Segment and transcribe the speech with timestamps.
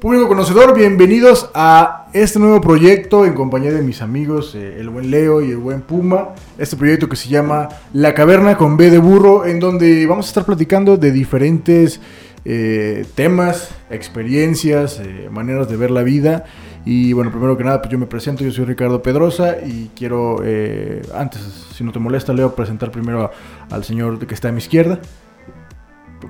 [0.00, 5.12] Público conocedor, bienvenidos a este nuevo proyecto en compañía de mis amigos, eh, el buen
[5.12, 6.30] Leo y el buen Puma.
[6.58, 10.28] Este proyecto que se llama La Caverna con B de Burro, en donde vamos a
[10.30, 12.00] estar platicando de diferentes
[12.44, 16.46] eh, temas, experiencias, eh, maneras de ver la vida.
[16.84, 20.42] Y bueno, primero que nada, pues yo me presento, yo soy Ricardo Pedrosa y quiero,
[21.14, 21.42] antes,
[21.76, 23.30] si no te molesta, Leo, presentar primero
[23.70, 25.00] al señor que está a mi izquierda.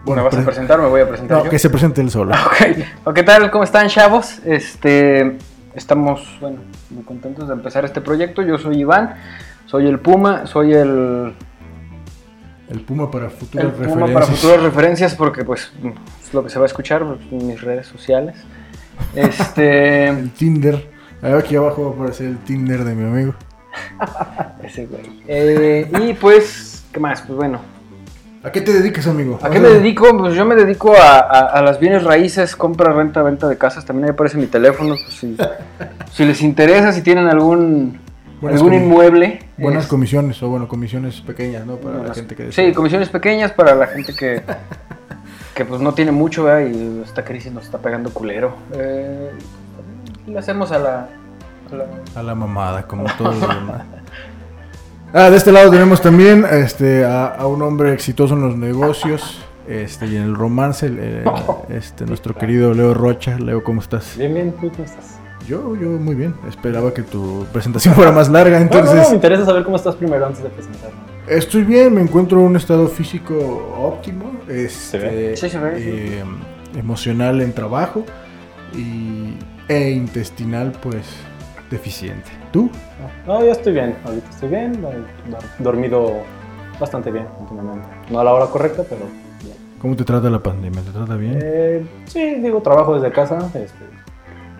[0.06, 1.50] ¿Me vas a pre- presentar me voy a presentar No, yo?
[1.50, 2.34] que se presente él solo.
[3.04, 3.50] Ok, ¿qué tal?
[3.50, 4.38] ¿Cómo están, chavos?
[4.44, 5.38] Este,
[5.74, 6.58] estamos, bueno,
[6.90, 8.42] muy contentos de empezar este proyecto.
[8.42, 9.14] Yo soy Iván,
[9.66, 11.34] soy el Puma, soy el,
[12.70, 14.14] El Puma para futuras el Puma referencias.
[14.14, 15.72] para futuras referencias porque, pues,
[16.24, 18.36] es lo que se va a escuchar pues, en mis redes sociales.
[19.14, 20.90] Este, El Tinder.
[21.22, 23.34] Aquí abajo va a aparecer el Tinder de mi amigo.
[24.62, 25.22] ese güey.
[25.28, 27.22] Eh, y pues, ¿qué más?
[27.22, 27.60] Pues bueno,
[28.44, 29.38] ¿A qué te dedicas, amigo?
[29.40, 30.16] ¿A qué me dedico?
[30.18, 33.84] Pues yo me dedico a, a- a las bienes raíces, compra, renta, venta de casas.
[33.84, 34.96] También ahí aparece mi teléfono.
[34.96, 35.36] pues, si,
[36.12, 38.00] si les interesa, si tienen algún,
[38.40, 39.38] Buenas algún inmueble.
[39.58, 41.76] Buenas es- comisiones, o bueno, comisiones pequeñas, ¿no?
[41.76, 44.42] Para la gente que Sí, comisiones pequeñas para la gente que,
[45.54, 46.68] que pues no tiene mucho ¿verdad?
[46.68, 48.56] y esta crisis nos está pegando culero.
[48.74, 49.30] Eh,
[50.26, 51.08] le hacemos a la...
[51.70, 53.82] a la- A la mamada, como todo lo demás.
[55.14, 59.44] Ah, de este lado tenemos también este, a, a un hombre exitoso en los negocios
[59.68, 61.24] este, y en el romance, el, eh,
[61.68, 63.38] este, nuestro querido Leo Rocha.
[63.38, 64.16] Leo, ¿cómo estás?
[64.16, 65.18] Bien, bien, ¿tú cómo estás?
[65.46, 66.34] Yo, yo muy bien.
[66.48, 69.10] Esperaba que tu presentación fuera más larga, No, no, no, entonces...
[69.10, 70.96] me interesa saber cómo estás primero antes de presentarme.
[71.28, 73.34] Estoy bien, me encuentro en un estado físico
[73.78, 75.36] óptimo, este, ve?
[75.36, 75.84] Sí, se ve, sí.
[75.84, 76.24] eh,
[76.78, 78.04] emocional en trabajo
[78.74, 79.34] y,
[79.68, 81.04] e intestinal pues
[81.72, 82.30] deficiente.
[82.52, 82.70] ¿Tú?
[83.26, 86.12] No, yo estoy bien, ahorita estoy bien, he dor- dormido
[86.78, 87.88] bastante bien últimamente.
[88.10, 89.00] No a la hora correcta, pero
[89.42, 89.56] bien.
[89.80, 90.80] ¿Cómo te trata la pandemia?
[90.82, 91.38] ¿Te trata bien?
[91.42, 93.38] Eh, sí, digo, trabajo desde casa.
[93.54, 93.84] este,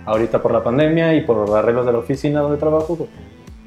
[0.05, 2.97] ahorita por la pandemia y por los arreglos de la oficina donde trabajo.
[2.97, 3.09] pues,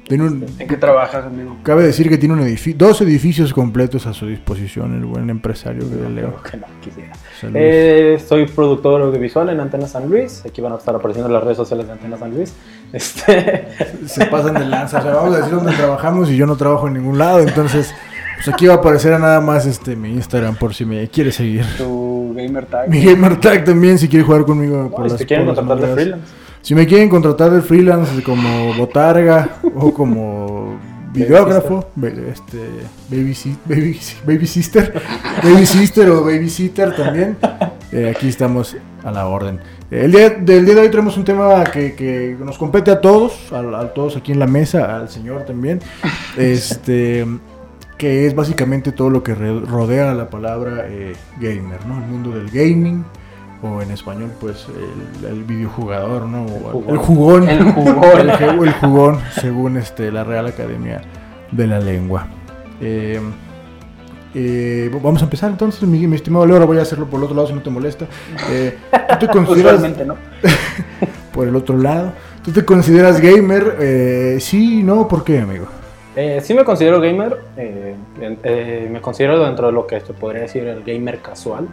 [0.06, 1.56] Tiene un- ¿En qué trabajas, amigo?
[1.64, 5.80] cabe decir que tiene un edifi- dos edificios completos a su disposición, el buen empresario
[5.80, 6.34] que es Leo.
[6.48, 7.12] que no quisiera.
[7.54, 10.44] Eh, soy productor audiovisual en Antena San Luis.
[10.46, 12.54] Aquí van a estar apareciendo las redes sociales de Antena San Luis.
[12.92, 13.68] Este,
[14.06, 16.86] Se pasan de lanza, o sea, vamos a decir dónde trabajamos y yo no trabajo
[16.88, 17.92] en ningún lado, entonces
[18.36, 21.64] pues aquí va a aparecer nada más este mi Instagram por si me quiere seguir.
[21.78, 22.88] Tu gamer tag.
[22.88, 25.54] Mi gamer tag también si quiere jugar conmigo por no, si las- te quieren por
[25.56, 26.26] contratar de freelance.
[26.62, 30.78] Si me quieren contratar de freelance como botarga o como
[31.12, 31.88] videógrafo,
[32.30, 32.58] este,
[33.10, 35.00] baby, si- baby, baby sister,
[35.42, 37.36] baby sister o babysitter también,
[37.92, 39.60] eh, aquí estamos a la orden.
[39.90, 43.52] El día, del día de hoy tenemos un tema que, que nos compete a todos,
[43.52, 45.80] a, a todos aquí en la mesa, al señor también,
[46.36, 47.26] este,
[47.98, 51.96] que es básicamente todo lo que rodea la palabra eh, gamer, ¿no?
[51.98, 53.04] El mundo del gaming
[53.62, 54.66] o en español pues
[55.22, 56.44] el, el videojugador, ¿no?
[56.44, 57.48] O El jugón.
[57.48, 58.20] El jugón.
[58.20, 61.00] El, ju- el jugón, según este, la Real Academia
[61.52, 62.26] de la Lengua.
[62.80, 63.20] Eh,
[64.38, 67.24] eh, vamos a empezar entonces, mi, mi estimado Leo, ahora voy a hacerlo por el
[67.24, 68.06] otro lado si no te molesta.
[68.50, 68.76] Eh,
[69.18, 70.14] ¿Tú te consideras ¿no?
[71.32, 72.12] por el otro lado?
[72.44, 73.76] ¿Tú te consideras gamer?
[73.80, 75.66] Eh, sí, no, ¿por qué, amigo?
[76.16, 80.42] Eh, sí me considero gamer, eh, eh, me considero dentro de lo que se podría
[80.42, 81.68] decir el gamer casual,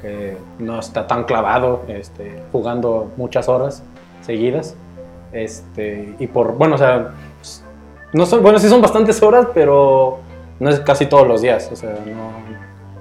[0.00, 3.82] que no está tan clavado este, jugando muchas horas
[4.20, 4.74] seguidas.
[5.32, 7.12] Este, y por, bueno, o sea,
[8.12, 10.18] no son, bueno, sí son bastantes horas, pero
[10.60, 12.54] no es casi todos los días, o sea, no...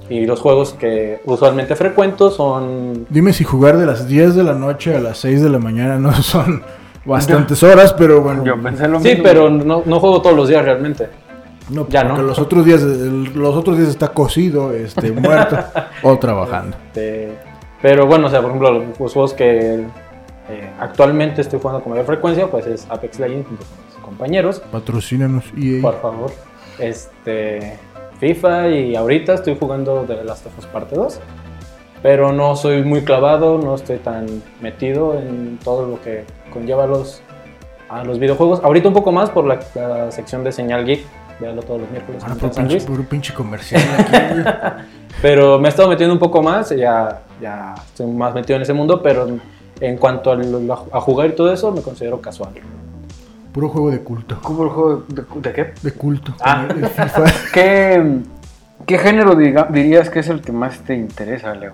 [0.10, 3.06] Y los juegos que usualmente frecuento son...
[3.10, 5.98] Dime si jugar de las 10 de la noche a las 6 de la mañana
[5.98, 6.62] no son
[7.06, 8.44] bastantes horas, pero bueno.
[8.44, 9.24] Yo pensé lo Sí, mismo.
[9.24, 11.08] pero no, no juego todos los días realmente.
[11.70, 12.28] No, Ya porque no.
[12.28, 15.58] los otros días el- los otros días está cocido, este, muerto
[16.04, 16.76] o trabajando.
[16.88, 17.32] Este,
[17.82, 19.76] pero bueno, o sea, por ejemplo, los juegos que
[20.50, 24.62] eh, actualmente estoy jugando con mayor frecuencia, pues es Apex Legends junto con mis compañeros,
[24.70, 25.82] Patrocínanos EA.
[25.82, 26.32] por favor.
[26.80, 27.78] Este,
[28.20, 31.20] FIFA y ahorita estoy jugando The Last of Us Parte 2.
[32.02, 34.26] Pero no soy muy clavado, no estoy tan
[34.62, 37.22] metido en todo lo que conlleva los,
[37.90, 38.62] a los videojuegos.
[38.64, 41.06] Ahorita un poco más por la, la sección de Señal Geek,
[41.40, 42.86] véalo todos los miércoles Ah, en por San pinche, Luis.
[42.86, 44.84] por un pinche comercial aquí.
[45.22, 48.74] Pero me he estado metiendo un poco más, ya, ya estoy más metido en ese
[48.74, 49.26] mundo, pero
[49.80, 50.38] en cuanto a,
[50.98, 52.50] a jugar y todo eso, me considero casual.
[53.54, 54.40] Puro juego de culto.
[54.42, 55.74] ¿Cómo el juego de, de qué?
[55.82, 56.34] De culto.
[56.42, 56.66] Ah.
[56.70, 57.24] El FIFA.
[57.54, 58.18] ¿Qué,
[58.88, 61.74] qué género diga- dirías que es el que más te interesa, Leo?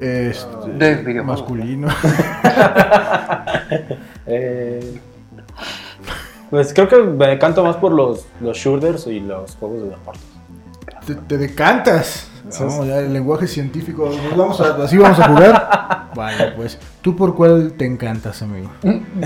[0.00, 1.26] Este, De videojuegos.
[1.26, 1.88] masculino.
[4.30, 5.00] Eh,
[6.50, 10.22] pues creo que me decanto más por los, los shooters y los juegos de deportes.
[11.06, 12.30] Te, te decantas.
[12.60, 14.10] Vamos, ya el lenguaje científico.
[14.36, 16.08] Vamos a- así vamos a jugar.
[16.14, 18.70] Vale, pues, ¿tú por cuál te encantas, amigo?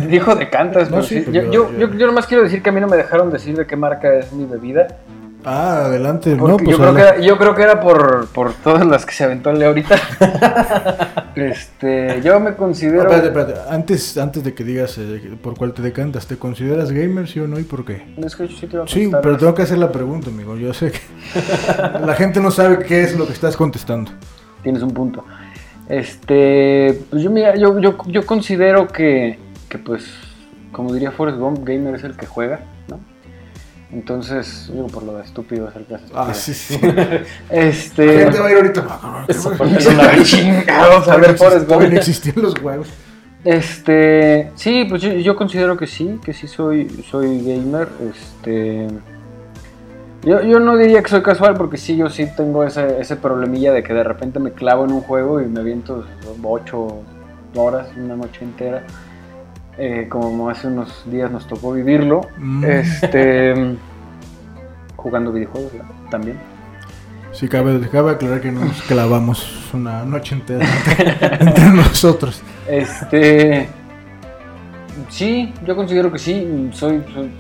[0.09, 1.31] Dijo de cantas, No, pero sí, sí.
[1.31, 2.97] pero Yo, yo- yo, yo- yo, yo nomás quiero decir que a mí no me
[2.97, 4.89] dejaron decir de qué marca es mi bebida.
[5.45, 6.37] Ah, adelante.
[6.37, 9.13] No, pues yo, creo que era, yo creo que era por, por todas las que
[9.13, 9.97] se aventó el Leo ahorita.
[11.35, 13.03] este, yo me considero.
[13.03, 13.55] Espérate, espérate.
[13.69, 17.49] Antes, antes de que digas eh, por cuál te decantas, ¿te consideras gamer, sí o
[17.49, 17.59] no?
[17.59, 18.15] ¿Y por qué?
[18.19, 20.57] Es que yo sí te iba a Sí, pero tengo que hacer la pregunta, amigo.
[20.57, 21.01] Yo sé que
[22.07, 24.13] la gente no sabe qué es lo que estás contestando.
[24.63, 25.25] Tienes un punto.
[25.89, 30.05] Este, pues yo, mira, yo, yo, yo considero que, que, pues,
[30.71, 32.61] como diría Forrest Gump, gamer es el que juega.
[33.93, 36.81] Entonces, digo, por lo de estúpido es el hace Ah, sí, sí.
[37.51, 38.87] Este, La gente va a ir ahorita.
[39.03, 39.27] "Ah,
[40.25, 41.99] chingados a ver Forrest Todavía no Gump.
[41.99, 42.89] existían los juegos.
[43.45, 47.89] Este, sí, pues yo, yo considero que sí, que sí soy, soy gamer.
[48.11, 48.87] Este,
[50.25, 53.73] yo, yo no diría que soy casual porque sí, yo sí tengo ese, ese problemilla
[53.73, 56.05] de que de repente me clavo en un juego y me aviento
[56.43, 56.89] 8
[57.57, 58.85] horas, una noche entera.
[59.85, 62.21] Eh, como hace unos días nos tocó vivirlo.
[62.39, 62.65] Mm.
[62.65, 63.75] Este,
[64.95, 65.73] jugando videojuegos
[66.09, 66.39] también.
[67.33, 72.43] Sí, cabe, cabe aclarar que nos clavamos una noche entera entre, entre nosotros.
[72.69, 73.69] Este.
[75.09, 76.69] Sí, yo considero que sí.
[76.73, 77.33] Soy, soy-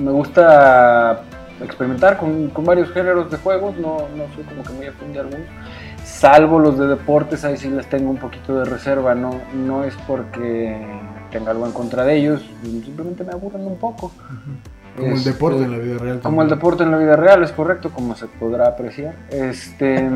[0.00, 1.22] me gusta
[1.60, 3.76] experimentar con, con varios géneros de juegos.
[3.78, 5.42] No, no soy como que muy afín de alguno.
[6.04, 9.16] Salvo los de deportes, ahí sí les tengo un poquito de reserva.
[9.16, 10.76] No, no es porque
[11.30, 14.12] tenga algo en contra de ellos, simplemente me aburren un poco.
[14.96, 16.20] Como el Este, deporte en la vida real.
[16.20, 19.14] Como el deporte en la vida real, es correcto, como se podrá apreciar.
[19.30, 20.08] Este.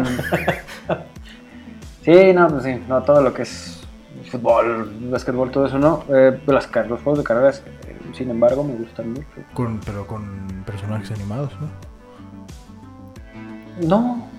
[2.05, 3.83] sí, no, pues sí, no, todo lo que es
[4.31, 6.05] fútbol, básquetbol, todo eso no.
[6.09, 9.27] Eh, las los juegos de carreras, eh, sin embargo, me gustan mucho.
[9.55, 11.53] Con, pero con personajes animados.
[13.81, 14.32] No, no.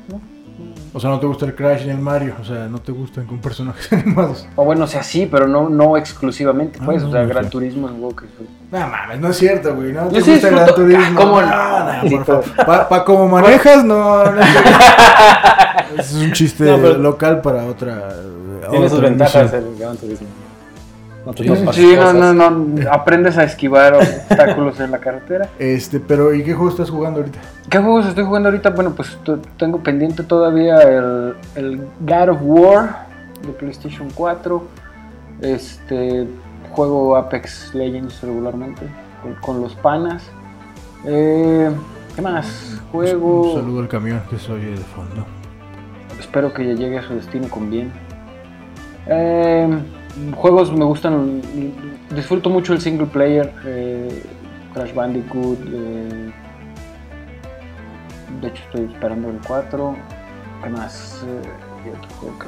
[0.96, 2.36] O sea, no te gusta el Crash ni el Mario.
[2.40, 4.48] O sea, no te gustan con personajes animados.
[4.56, 7.02] O bueno, o sea, sí, pero no, no exclusivamente, Ah, pues.
[7.02, 7.50] no, o sea, no Gran sé.
[7.50, 8.26] Turismo es un juego que.
[8.72, 9.92] No mames, no es cierto, güey.
[9.92, 11.20] No te Yo sí gusta el Gran Turismo.
[11.20, 11.48] ¿Cómo no?
[11.48, 12.26] no, por Maldito.
[12.26, 12.66] favor.
[12.66, 14.24] Pa, pa como manejas, no.
[14.32, 14.42] no.
[15.98, 18.10] es un chiste No, pero- local para otra.
[18.70, 19.74] Tiene sus ventajas emisión.
[19.74, 20.28] el Gran Turismo.
[21.26, 21.34] No
[21.72, 22.92] Sí, no, no, no.
[22.92, 25.50] Aprendes a esquivar obstáculos en la carretera.
[25.60, 27.40] Este, pero ¿y qué juego estás jugando ahorita?
[27.70, 28.72] ¿Qué juegos estoy jugando ahorita?
[28.72, 29.18] Bueno, pues
[29.58, 33.06] tengo pendiente todavía el, el God of War
[33.42, 34.64] de PlayStation 4.
[35.42, 36.28] Este
[36.72, 38.82] juego Apex Legends regularmente
[39.22, 40.24] con, con los panas.
[41.06, 41.72] Eh,
[42.16, 42.80] ¿Qué más?
[42.86, 43.56] Un Juego.
[43.56, 45.26] saludo al camión que se oye de fondo.
[46.20, 47.92] Espero que ya llegue a su destino con bien.
[49.08, 49.68] Eh,
[50.36, 51.42] juegos me gustan.
[52.16, 53.52] Disfruto mucho el single player.
[53.66, 54.24] eh,
[54.74, 55.60] Crash Bandicoot.
[55.68, 56.32] eh,
[58.42, 59.96] de hecho, estoy esperando el 4.
[60.64, 61.24] ¿Qué más?
[61.26, 61.42] Eh,
[61.86, 62.48] y otro juego que-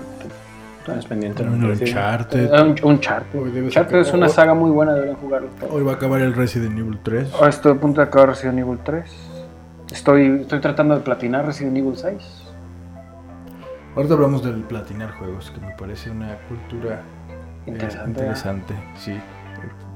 [0.86, 1.42] Tienes pendiente.
[1.44, 1.76] Un ¿no?
[1.76, 1.84] Sí.
[1.86, 2.52] Uncharted.
[2.52, 4.00] que- un, Uncharted.
[4.00, 5.48] Es una saga muy buena, deberían jugarlo.
[5.60, 5.74] todos.
[5.74, 7.34] Hoy va a acabar el Resident Evil 3.
[7.34, 9.12] Ahora estoy a punto de acabar Resident Evil 3.
[9.92, 12.44] Estoy, estoy tratando de platinar Resident Evil 6.
[13.96, 17.15] Ahorita hablamos del platinar juegos, que me parece una cultura eh,
[17.68, 18.10] Interesante.
[18.10, 19.12] interesante, sí.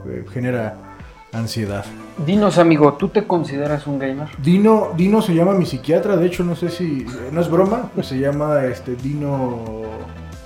[0.07, 0.75] Eh, genera
[1.33, 1.85] ansiedad.
[2.25, 4.27] Dinos, amigo, ¿tú te consideras un gamer?
[4.41, 8.07] Dino, Dino se llama mi psiquiatra, de hecho no sé si, no es broma, pues
[8.07, 9.59] se llama este Dino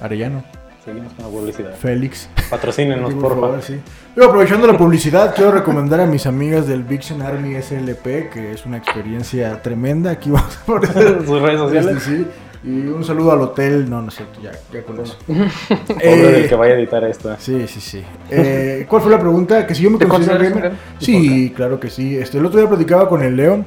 [0.02, 0.44] Arellano,
[0.84, 1.76] Seguimos con la publicidad.
[1.76, 2.28] Félix.
[2.50, 3.48] Patrocínenos, Sí, por favor.
[3.52, 3.80] favor, sí.
[4.18, 8.66] Yo, aprovechando la publicidad, quiero recomendar a mis amigas del Vixen Army SLP, que es
[8.66, 10.12] una experiencia tremenda.
[10.12, 10.92] Aquí vamos a poner
[11.26, 11.96] Sus redes sociales.
[12.06, 12.28] Este, sí.
[12.64, 15.18] Y un saludo al hotel, no, no es cierto, ya, ya con eso.
[16.00, 17.36] Eh, del que vaya a editar esto.
[17.38, 18.04] Sí, sí, sí.
[18.30, 19.68] Eh, ¿Cuál fue la pregunta?
[19.68, 20.54] Que si yo me ¿Te considero gamer.
[20.56, 20.78] un gamer?
[21.00, 22.18] Sí, claro que sí.
[22.18, 23.66] Este, el otro día platicaba con el León.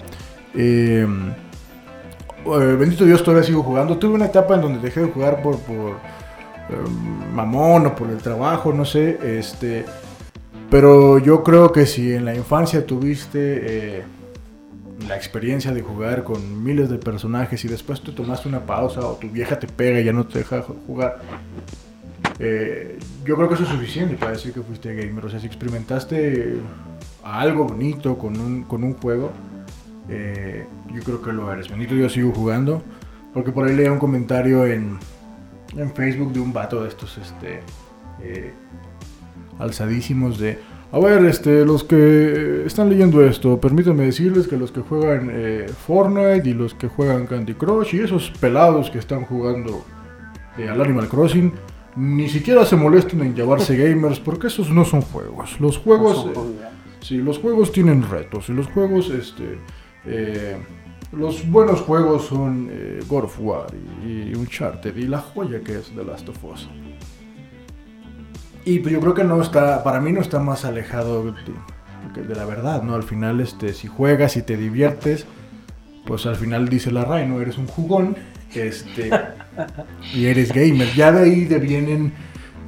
[0.54, 1.06] Eh,
[2.46, 3.98] eh, bendito Dios, todavía sigo jugando.
[3.98, 6.74] Tuve una etapa en donde dejé de jugar por, por eh,
[7.34, 9.18] mamón o por el trabajo, no sé.
[9.38, 9.84] Este,
[10.70, 13.38] pero yo creo que si en la infancia tuviste
[13.98, 14.04] eh,
[15.06, 19.16] la experiencia de jugar con miles de personajes y después te tomaste una pausa o
[19.16, 21.20] tu vieja te pega y ya no te deja jugar,
[22.38, 25.24] eh, yo creo que eso es suficiente para decir que fuiste gamer.
[25.24, 26.56] O sea, si experimentaste
[27.22, 29.32] algo bonito con un, con un juego,
[30.08, 31.68] eh, yo creo que lo eres.
[31.68, 32.82] Bendito Dios, sigo jugando.
[33.32, 34.98] Porque por ahí leía un comentario en,
[35.76, 37.60] en Facebook de un vato de estos este,
[38.22, 38.52] eh,
[39.58, 40.58] alzadísimos de...
[40.96, 45.66] A ver, este, los que están leyendo esto, permítanme decirles que los que juegan eh,
[45.68, 49.84] Fortnite y los que juegan Candy Crush y esos pelados que están jugando
[50.56, 51.52] eh, al Animal Crossing,
[51.96, 55.60] ni siquiera se molesten en llamarse gamers porque esos no son juegos.
[55.60, 56.28] Los juegos...
[56.34, 56.66] eh,
[57.00, 59.58] Sí, los juegos tienen retos y los juegos, este,
[61.12, 62.70] los buenos juegos son
[63.06, 63.66] God of War
[64.02, 66.66] y, y Uncharted y la joya que es The Last of Us.
[68.66, 71.32] Y pues yo creo que no está, para mí no está más alejado
[72.14, 72.96] de, de la verdad, ¿no?
[72.96, 75.24] Al final, este, si juegas y te diviertes,
[76.04, 77.40] pues al final dice la RAI, ¿no?
[77.40, 78.16] Eres un jugón,
[78.52, 79.10] este,
[80.14, 80.92] y eres gamer.
[80.94, 82.12] Ya de ahí devienen,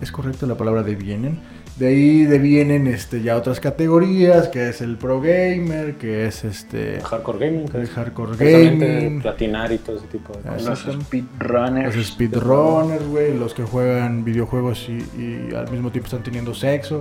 [0.00, 1.40] ¿es correcto la palabra devienen?
[1.78, 7.00] De ahí devienen este, ya otras categorías, que es el pro gamer, que es este...
[7.00, 7.68] Hardcore gaming.
[7.68, 9.22] que El es hardcore gaming.
[9.22, 10.86] Platinar y todo ese tipo de cosas.
[10.86, 11.94] Los speedrunners.
[11.94, 16.98] Los speedrunners, güey, los que juegan videojuegos y, y al mismo tiempo están teniendo sexo.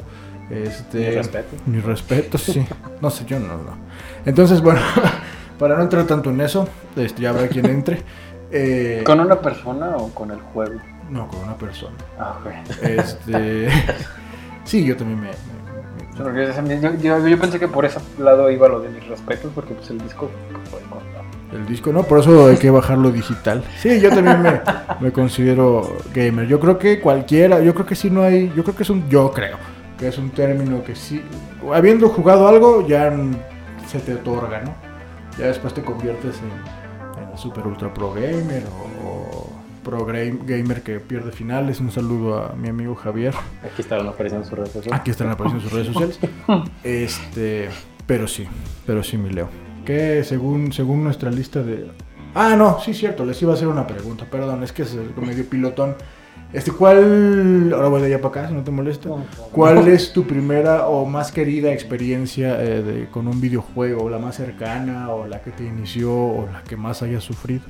[0.51, 1.55] Este, Mi respeto.
[1.65, 2.65] Mi respeto, sí.
[3.01, 3.77] No sé, yo no, no.
[4.25, 4.79] Entonces, bueno,
[5.59, 8.03] para no entrar tanto en eso, este, ya habrá quien entre.
[8.51, 10.79] Eh, ¿Con una persona o con el juego?
[11.09, 11.95] No, con una persona.
[12.19, 12.83] Ah, ok.
[12.83, 13.69] Este,
[14.67, 15.31] sí, yo también me...
[16.17, 19.89] Yo, yo- yo pensé que por ese lado iba lo de mis respetos, porque pues
[19.91, 20.29] el disco
[20.71, 21.23] fue cortado.
[21.53, 22.03] el disco, ¿no?
[22.03, 23.63] Por eso hay que bajarlo digital.
[23.79, 24.61] Sí, yo también me,
[24.99, 26.47] me considero gamer.
[26.47, 29.07] Yo creo que cualquiera, yo creo que sí no hay, yo creo que es un,
[29.09, 29.57] yo creo
[29.99, 31.21] que es un término que sí,
[31.73, 33.15] habiendo jugado algo, ya
[33.87, 34.73] se te otorga, ¿no?
[35.37, 38.63] Ya después te conviertes en, en super ultra pro gamer
[39.05, 39.46] o
[39.87, 41.79] pro gamer que pierde finales.
[41.79, 43.33] Un saludo a mi amigo Javier.
[43.63, 44.99] Aquí estaban apareciendo sus redes sociales.
[44.99, 46.19] Aquí están apareciendo sus redes sociales.
[46.83, 47.69] Este,
[48.05, 48.45] pero sí,
[48.85, 49.47] pero sí, mi Leo.
[49.85, 51.87] Que según, según nuestra lista de.
[52.35, 55.45] Ah, no, sí, cierto, les iba a hacer una pregunta, perdón, es que es medio
[55.49, 55.95] pilotón.
[56.51, 57.71] Este, ¿cuál.
[57.73, 59.09] Ahora voy de allá para acá, si no te molesta.
[59.51, 64.09] ¿Cuál es tu primera o más querida experiencia eh, de- con un videojuego?
[64.09, 67.63] ¿La más cercana o la que te inició o la que más hayas sufrido?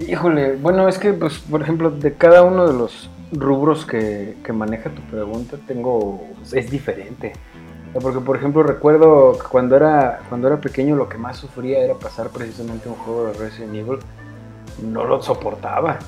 [0.00, 4.52] Híjole, bueno, es que, pues, por ejemplo, de cada uno de los rubros que, que
[4.52, 7.32] maneja tu pregunta, tengo, es diferente.
[8.00, 11.94] Porque, por ejemplo, recuerdo que cuando era, cuando era pequeño lo que más sufría era
[11.94, 13.98] pasar precisamente un juego de Resident Evil.
[14.82, 15.98] No lo soportaba.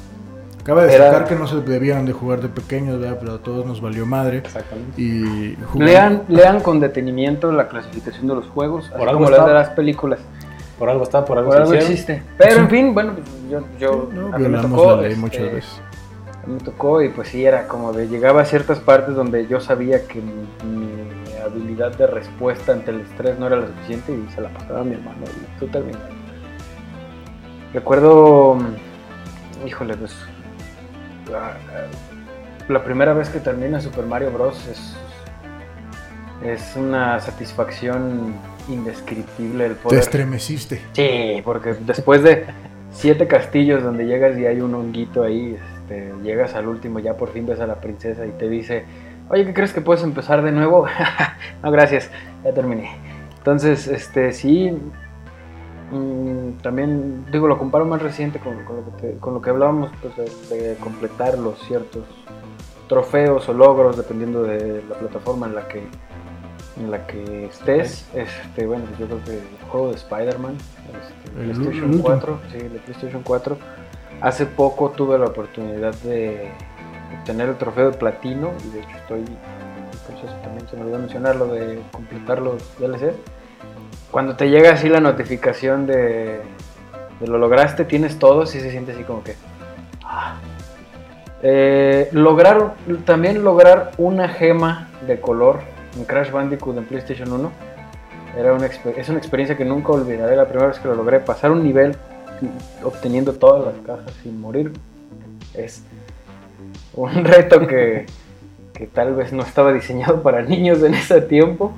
[0.63, 3.19] Acaba de Era- destacar que no se debían de jugar de pequeños, ¿verdad?
[3.21, 4.39] pero a todos nos valió madre.
[4.39, 4.99] Exactamente.
[5.01, 9.47] Y Lean, lean con detenimiento la clasificación de los juegos, así como la está.
[9.49, 10.21] de las películas.
[10.79, 12.23] Por algo está, por algo Por se algo existe.
[12.37, 12.59] Pero, Sí.
[12.61, 15.43] en fin, bueno, pues, yo, yo No, a mí me tocó, la ley este, muchas
[15.53, 15.81] veces.
[16.43, 19.47] A mí me tocó y pues sí, era como de llegaba a ciertas partes donde
[19.47, 20.33] yo sabía que mi,
[20.69, 20.89] mi
[21.45, 24.85] habilidad de respuesta ante el estrés no era lo suficiente y se la pasaba a
[24.85, 26.03] mi hermano y tú terminas.
[27.73, 28.59] Recuerdo,
[29.67, 30.15] híjole, pues
[31.31, 31.57] la,
[32.69, 34.67] la primera vez que termina Super Mario Bros.
[34.69, 34.97] es,
[36.43, 38.35] es una satisfacción
[38.69, 40.81] indescriptible el Te poder estremeciste.
[40.93, 42.47] Sí, porque después de
[42.93, 47.31] siete castillos donde llegas y hay un honguito ahí, este, llegas al último, ya por
[47.33, 48.85] fin ves a la princesa y te dice,
[49.31, 50.87] oye, ¿qué crees que puedes empezar de nuevo?
[51.63, 52.11] no, gracias,
[52.45, 52.91] ya terminé.
[53.39, 54.71] Entonces, este, sí,
[55.91, 59.51] mm, también, digo, lo comparo más reciente con, con lo, que te- con lo que
[59.51, 60.17] hablábamos, pues,
[60.51, 62.05] de, de completar los ciertos
[62.89, 65.83] trofeos o logros, dependiendo de la plataforma en la que
[66.77, 71.85] en la que estés, este, bueno, yo creo que el juego de Spider-Man, este, PlayStation
[71.85, 72.05] último.
[72.05, 73.59] 4, sí, el PlayStation 4.
[74.21, 76.51] Hace poco tuve la oportunidad de
[77.19, 79.35] obtener el trofeo de platino y de hecho estoy en
[80.07, 83.15] proceso también se me olvidó mencionar lo de completar los DLC.
[84.11, 86.41] Cuando te llega así la notificación de,
[87.21, 89.35] de lo lograste, tienes todo, sí se siente así como que
[90.05, 90.37] ah.
[91.47, 95.61] Eh, lograr también lograr una gema de color
[95.97, 97.51] en Crash Bandicoot en PlayStation 1
[98.39, 101.51] era una es una experiencia que nunca olvidaré la primera vez que lo logré pasar
[101.51, 101.97] un nivel
[102.83, 104.73] obteniendo todas las cajas sin morir
[105.55, 105.83] es
[106.95, 108.07] un reto que,
[108.73, 111.73] que tal vez no estaba diseñado para niños en ese tiempo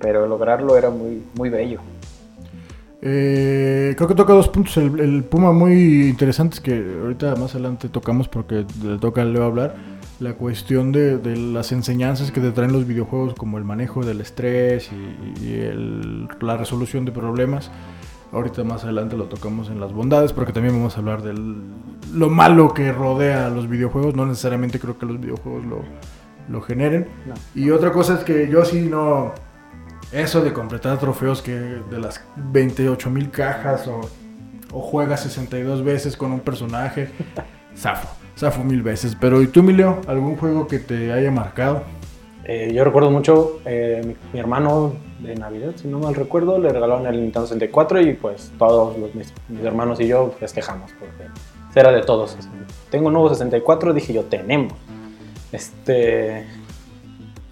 [0.00, 1.80] pero lograrlo era muy muy bello
[3.04, 4.76] Eh, creo que toca dos puntos.
[4.76, 9.42] El, el Puma muy interesantes que ahorita más adelante tocamos porque le toca a Leo
[9.42, 9.74] hablar.
[10.22, 14.20] La cuestión de, de las enseñanzas que te traen los videojuegos, como el manejo del
[14.20, 17.70] estrés y, y el- la resolución de problemas.
[18.30, 21.34] Ahorita más adelante lo tocamos en las bondades, porque también vamos a hablar de
[22.14, 24.14] lo malo que rodea a los videojuegos.
[24.14, 25.80] No necesariamente creo que los videojuegos lo,
[26.48, 27.08] lo generen.
[27.26, 27.34] No.
[27.54, 29.32] Y otra cosa es que yo sí no.
[30.12, 34.00] Eso de completar trofeos que de las 28 mil cajas o,
[34.72, 37.10] o juegas 62 veces con un personaje.
[37.76, 39.16] Zafo, zafo mil veces.
[39.20, 40.00] Pero ¿y tú, Mileo?
[40.06, 41.82] ¿Algún juego que te haya marcado?
[42.44, 46.70] Eh, yo recuerdo mucho, eh, mi, mi hermano de Navidad, si no mal recuerdo, le
[46.70, 51.28] regalaron el Nintendo 64 y pues todos los- mis, mis hermanos y yo festejamos porque
[51.78, 52.36] era de todos.
[52.90, 54.72] Tengo un nuevo 64, dije yo, tenemos.
[55.52, 56.44] Este,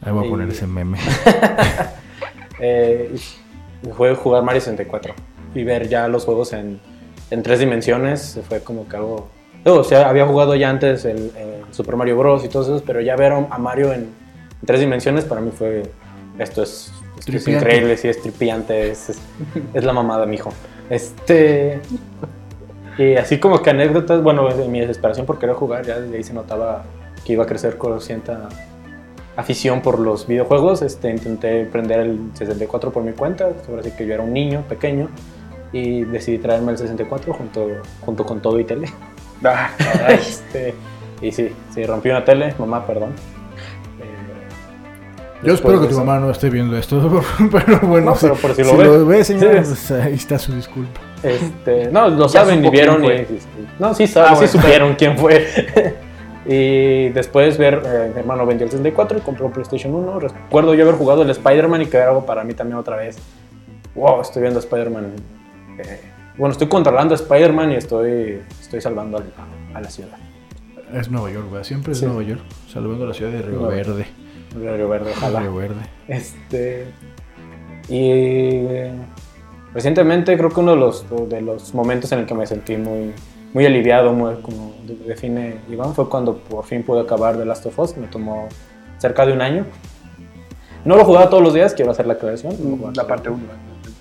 [0.02, 0.98] Ahí voy a Y- poner ese meme.
[2.60, 3.14] eh,
[3.96, 5.14] fue jugar Mario 64
[5.54, 6.80] y ver ya los juegos en,
[7.30, 9.28] en tres dimensiones fue como que algo
[9.64, 12.44] O sea, había jugado ya antes el, el Super Mario Bros.
[12.44, 15.82] y todo eso, pero ya ver a Mario en, en tres dimensiones para mí fue.
[16.38, 17.52] Esto es, esto es Tripiante.
[17.66, 19.18] increíble, sí, es tripiante, es, es,
[19.74, 20.50] es la mamada, mijo.
[20.88, 21.80] Este.
[22.96, 26.32] Y así como que anécdotas, bueno, mi desesperación por querer jugar, ya desde ahí se
[26.34, 26.84] notaba
[27.24, 28.48] que iba a crecer con cierta
[29.36, 30.82] afición por los videojuegos.
[30.82, 34.64] Este, intenté prender el 64 por mi cuenta, sobre así que yo era un niño
[34.68, 35.08] pequeño
[35.72, 37.68] y decidí traerme el 64 junto,
[38.00, 38.88] junto con todo y tele.
[39.44, 39.70] Ah.
[40.10, 40.74] Este,
[41.22, 43.10] y sí, sí, rompí una tele, mamá, perdón.
[44.00, 48.54] Eh, Yo espero que tu mamá no esté viendo esto, pero bueno, No, pero por
[48.54, 49.24] si lo lo ve.
[49.24, 49.34] Sí.
[49.38, 51.00] pues ahí está su disculpa.
[51.22, 53.04] Este, no, lo Ya saben y vieron.
[53.04, 53.26] y-
[53.78, 55.46] no, sí, saben, Ah, sí supieron quién fue.
[56.46, 60.18] y después ver, eh, mi hermano vendió el 64 y compró un PlayStation 1.
[60.20, 63.18] Recuerdo yo haber jugado el Spider-Man y que era algo para mí también otra vez.
[63.94, 65.12] Wow, estoy viendo Spider-Man.
[65.78, 66.00] eh,
[66.40, 69.32] bueno, estoy controlando a Spider-Man y estoy, estoy salvando al-
[69.74, 70.16] a la ciudad.
[70.92, 72.06] Es Nueva York, güey, siempre es Sí.
[72.06, 74.06] Nueva York, salvando la ciudad de Río Nueva- Verde.
[74.56, 75.40] Río Verde, ojalá.
[75.40, 75.80] Río Verde.
[76.08, 76.86] Este.
[77.88, 78.62] Y
[79.72, 83.12] recientemente creo que uno de los, de los momentos en el que me sentí muy,
[83.52, 87.66] muy aliviado, muy, como de- define Iván, fue cuando por fin pude acabar The Last
[87.66, 87.96] of Us.
[87.96, 88.48] Me tomó
[88.98, 89.66] cerca de un año.
[90.84, 92.56] No lo jugaba todos los días, quiero hacer la aclaración.
[92.96, 93.46] La parte los 1.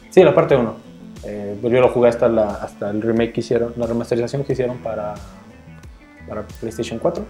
[0.09, 0.88] Sí, la parte 1.
[1.23, 5.15] Yo lo jugué hasta, la, hasta el remake que hicieron, la remasterización que hicieron para,
[6.27, 7.23] para PlayStation 4.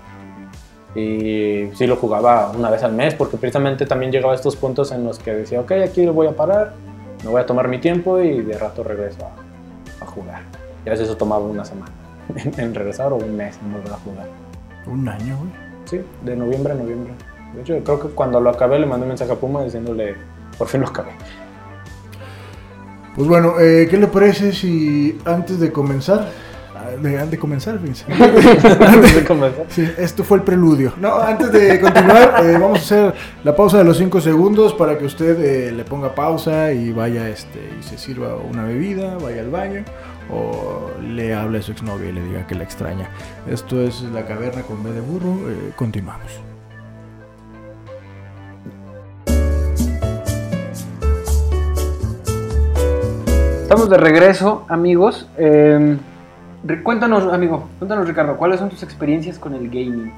[0.96, 4.92] Y sí lo jugaba una vez al mes porque precisamente también llegaba a estos puntos
[4.92, 6.74] en los que decía, ok, aquí lo voy a parar,
[7.24, 10.42] me voy a tomar mi tiempo y de rato regreso a, a jugar.
[10.86, 11.92] Y a veces eso tomaba una semana
[12.36, 14.28] en, en regresar o un mes en volver a jugar.
[14.88, 15.70] Un año, güey.
[15.86, 17.14] Sí, de noviembre a noviembre.
[17.54, 20.16] De hecho, creo que cuando lo acabé le mandé un mensaje a Puma diciéndole,
[20.58, 21.12] por fin lo acabé.
[23.20, 26.30] Pues bueno, eh, ¿qué le parece si antes de comenzar,
[26.74, 27.78] ah, de, antes de comenzar.
[27.78, 28.06] Antes
[29.14, 29.66] de comenzar.
[29.68, 30.94] Sí, esto fue el preludio.
[30.96, 34.98] No, antes de continuar, eh, vamos a hacer la pausa de los 5 segundos para
[34.98, 39.42] que usted eh, le ponga pausa y vaya este, y se sirva una bebida, vaya
[39.42, 39.84] al baño
[40.32, 43.10] o le hable a su exnovia y le diga que la extraña.
[43.52, 45.50] Esto es La Caverna con B de Burro.
[45.50, 46.49] eh, continuamos.
[53.70, 55.28] Estamos de regreso, amigos.
[55.38, 55.96] Eh,
[56.64, 60.12] re- cuéntanos, amigo, cuéntanos, Ricardo, ¿cuáles son tus experiencias con el gaming?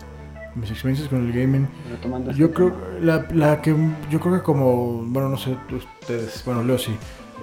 [0.56, 1.68] Mis experiencias con el gaming.
[1.92, 2.86] Retomando este Yo creo, tema.
[3.02, 3.76] la, la que,
[4.10, 6.96] yo creo que como, bueno, no sé, ustedes, bueno, Leo sí,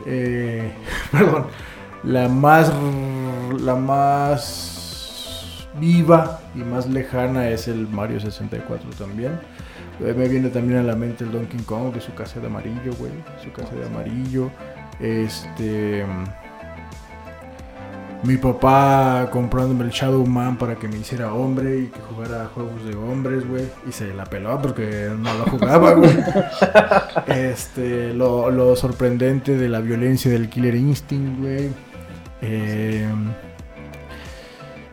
[0.07, 0.73] eh,
[1.13, 1.45] perdón,
[2.05, 2.73] la más,
[3.61, 9.33] la más viva y más lejana es el Mario 64 también.
[10.01, 12.93] Eh, Me viene también a la mente el Donkey Kong de su casa de amarillo,
[12.99, 13.13] güey,
[13.45, 14.49] su casa de amarillo.
[15.01, 16.05] Este...
[18.25, 22.85] Mi papá comprándome el Shadow Man para que me hiciera hombre y que jugara juegos
[22.85, 23.67] de hombres, güey.
[23.89, 26.11] Y se la peló porque no lo jugaba, güey.
[27.29, 31.71] Este, lo, lo sorprendente de la violencia del Killer Instinct, güey.
[32.43, 33.07] Eh,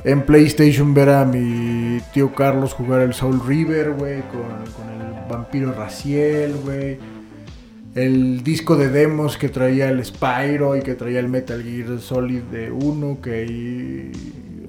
[0.03, 4.41] en PlayStation ver a mi tío Carlos jugar el Soul River, güey, con,
[4.73, 6.99] con el vampiro Raciel, güey.
[7.95, 12.41] El disco de demos que traía el Spyro y que traía el Metal Gear Solid
[12.43, 14.11] de 1, que ahí,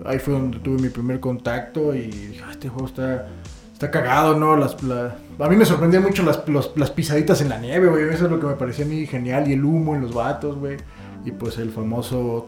[0.06, 3.26] ahí fue donde tuve mi primer contacto y dije, "Ah, este juego está,
[3.72, 4.56] está cagado, ¿no?
[4.56, 6.40] Las, la- a mí me sorprendían mucho las,
[6.76, 9.48] las pisaditas en la nieve, güey, eso es lo que me parecía a mí genial
[9.50, 10.76] y el humo en los vatos, güey.
[11.24, 12.44] Y pues el famoso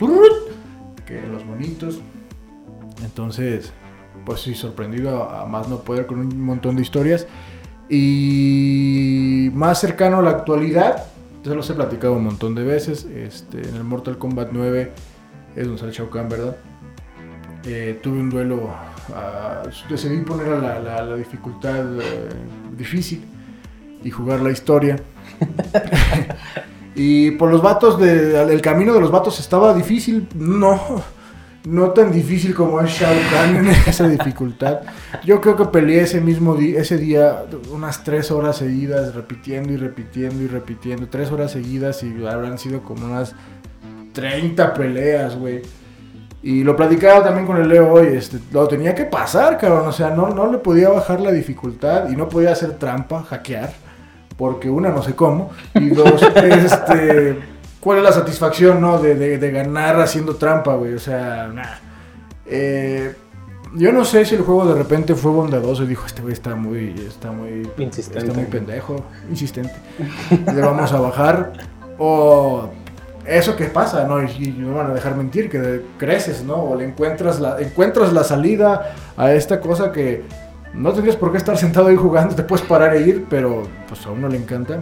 [1.05, 2.01] que los bonitos.
[3.05, 3.73] Entonces,
[4.25, 7.27] pues sí, sorprendido a, a más no poder con un montón de historias.
[7.89, 11.05] Y más cercano a la actualidad,
[11.45, 13.05] se los he platicado un montón de veces.
[13.07, 14.93] Este, en el Mortal Kombat 9
[15.57, 16.57] es donde sale Shao Kahn, ¿verdad?
[17.65, 18.71] Eh, tuve un duelo,
[19.15, 22.29] ah, decidí poner a la, la- la dificultad eh,
[22.77, 23.25] difícil
[24.05, 24.97] y jugar la historia.
[26.95, 30.81] y por los vatos, de, el camino de los vatos estaba difícil, no,
[31.69, 34.81] no tan difícil como es Shao Kahn en esa dificultad.
[35.25, 39.77] Yo creo que peleé ese mismo día, ese día unas tres horas seguidas, repitiendo y
[39.77, 43.35] repitiendo y repitiendo, tres horas seguidas y habrán sido como unas
[44.15, 45.63] 30 peleas, güey.
[46.43, 49.93] Y lo platicaba también con el Leo hoy, este, lo tenía que pasar, cabrón, o
[49.93, 53.73] sea, no, no le podía bajar la dificultad y no podía hacer trampa, hackear,
[54.37, 57.37] porque una, no sé cómo, y dos, este,
[57.81, 60.95] ¿cuál es la satisfacción, no, de, de- de ganar haciendo trampa, güey?
[60.95, 61.77] O sea, nah.
[62.47, 63.15] Eh,
[63.75, 66.55] yo no sé si el juego de repente fue bondadoso y dijo, este güey está
[66.55, 68.19] muy, está muy, Insistente.
[68.27, 69.75] está muy pendejo, insistente,
[70.55, 71.53] le vamos a bajar,
[71.99, 72.71] o
[73.27, 74.23] eso que pasa, ¿no?
[74.23, 76.55] Y, y no van a dejar mentir, que creces, ¿no?
[76.57, 80.25] O le encuentras la, encuentras la salida a esta cosa que
[80.73, 84.07] no tendrías por qué estar sentado ahí jugando, te puedes parar e ir, pero pues
[84.07, 84.81] a uno le encanta.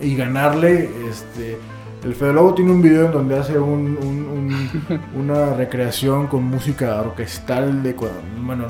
[0.00, 1.56] Y ganarle, este...
[2.06, 6.44] El Fede Lobo tiene un video en donde hace un- un- un- una recreación con
[6.44, 8.10] música orquestal de cua-
[8.44, 8.66] bueno,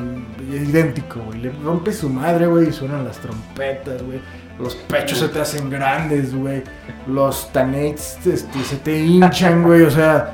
[0.51, 1.41] idéntico, güey.
[1.43, 4.21] Le rompe su madre, güey, y suenan las trompetas, güey.
[4.59, 6.63] Los pechos se te hacen grandes, güey.
[7.07, 9.83] Los tanates este, se te hinchan, güey.
[9.83, 10.33] O sea,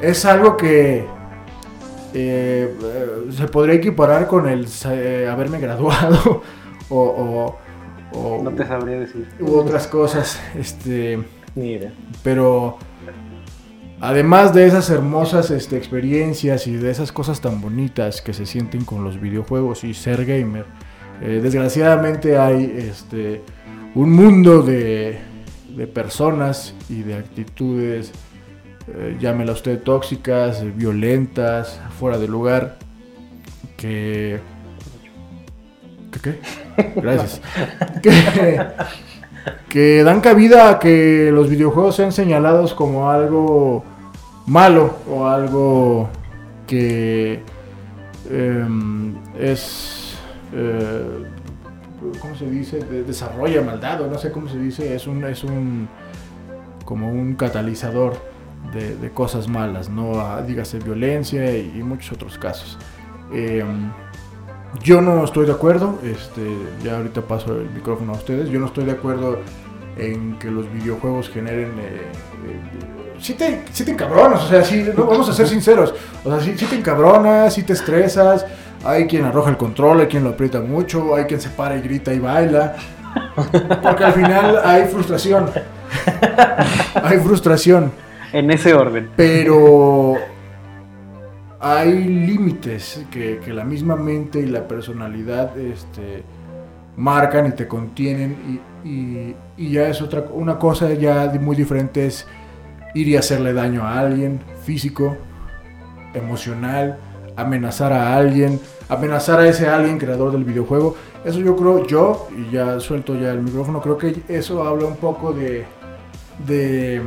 [0.00, 1.06] es algo que
[2.14, 6.42] eh, eh, se podría equiparar con el eh, haberme graduado
[6.88, 7.58] o, o-
[8.18, 9.28] o- No te sabría decir.
[9.38, 10.40] u otras cosas.
[10.58, 11.18] Este,
[11.54, 11.92] Ni idea.
[12.22, 12.78] pero
[14.00, 18.84] además de esas hermosas este, experiencias y de esas cosas tan bonitas que se sienten
[18.84, 20.66] con los videojuegos y ser gamer,
[21.20, 23.42] eh, desgraciadamente hay este,
[23.94, 25.18] un mundo de,
[25.76, 28.12] de personas y de actitudes,
[28.94, 32.78] eh, llámela usted tóxicas, eh, violentas, fuera de lugar,
[33.76, 34.40] que...
[36.10, 37.00] ¿Qué qué?
[37.00, 37.40] Gracias.
[38.02, 38.66] que,
[39.68, 43.84] que dan cabida a que los videojuegos sean señalados como algo
[44.46, 46.08] malo o algo
[46.66, 47.42] que
[48.30, 50.14] em, es
[50.54, 51.24] eh,
[52.20, 52.78] ¿cómo se dice?
[52.80, 55.88] De- desarrolla maldad o no sé cómo se dice es un es un
[56.84, 58.16] como un catalizador
[58.72, 62.78] de, cosas malas no Ah, dígase violencia y, y muchos otros casos
[63.32, 63.90] Em,
[64.82, 66.42] yo no estoy de acuerdo, este,
[66.82, 69.38] ya ahorita paso el micrófono a ustedes, yo no estoy de acuerdo
[69.96, 71.70] en que los videojuegos generen...
[71.78, 72.02] Eh,
[72.46, 72.60] eh,
[73.20, 76.40] sí, te, sí te encabronas, o sea, sí, no, vamos a ser sinceros, o sea,
[76.40, 78.46] sí, sí te encabronas, sí te estresas,
[78.84, 81.80] hay quien arroja el control, hay quien lo aprieta mucho, hay quien se para y
[81.80, 82.76] grita y baila,
[83.82, 85.50] porque al final hay frustración,
[87.02, 87.92] hay frustración.
[88.30, 89.08] En ese orden.
[89.16, 90.16] Pero
[91.60, 96.22] hay límites que, que la misma mente y la personalidad este,
[96.96, 102.06] marcan y te contienen y, y- y ya es otra una cosa ya muy diferente
[102.06, 102.26] es
[102.94, 105.16] ir y hacerle daño a alguien físico,
[106.14, 106.96] emocional,
[107.36, 110.96] amenazar a alguien, amenazar a ese alguien creador del videojuego.
[111.24, 114.96] Eso yo creo, yo, y ya suelto ya el micrófono, creo que eso habla un
[114.96, 115.64] poco de...
[116.46, 117.02] de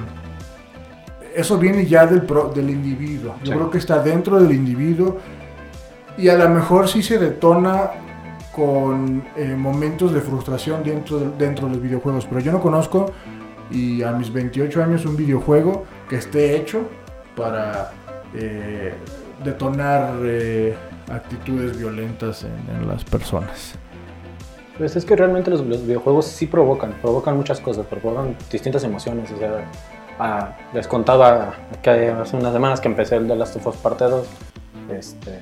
[1.36, 3.36] eso viene ya del, pro- del individuo.
[3.44, 3.58] Yo Sí.
[3.58, 5.18] creo que está dentro del individuo
[6.18, 7.92] y a lo mejor sí se detona
[8.54, 12.26] con eh, momentos de frustración dentro de, dentro de los videojuegos.
[12.26, 13.12] Pero yo no conozco
[13.72, 16.82] y a mis 28 años un videojuego que esté hecho
[17.38, 17.92] para
[18.36, 18.94] eh,
[19.44, 20.76] detonar eh,
[21.10, 23.76] actitudes violentas en, en las personas.
[24.78, 29.32] Pues es que realmente los, los videojuegos sí provocan, provocan muchas cosas, provocan distintas emociones.
[29.32, 29.64] O sea,
[30.22, 34.06] ah, les contaba que hace unas semanas que empecé el de Last of Us Parte
[34.06, 34.28] 2,
[34.92, 35.40] este,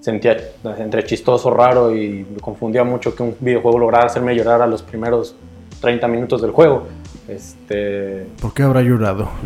[0.00, 0.36] sentía
[0.78, 4.82] entre chistoso, raro y me confundía mucho que un videojuego lograra hacerme llorar a los
[4.82, 5.34] primeros
[5.80, 6.86] 30 minutos del juego.
[7.26, 9.28] Este, ¿Por qué habrá llorado?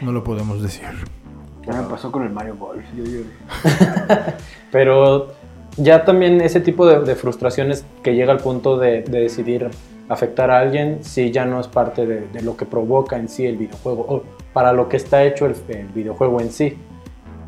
[0.00, 0.86] No lo podemos decir.
[1.60, 2.84] ¿Qué me pasó con el Mario Golf?
[2.96, 3.26] Yo lloré.
[4.70, 5.32] Pero
[5.76, 9.68] ya también ese tipo de, de frustraciones que llega al punto de, de decidir
[10.08, 13.46] afectar a alguien, sí ya no es parte de, de lo que provoca en sí
[13.46, 16.76] el videojuego, o para lo que está hecho el, el videojuego en sí.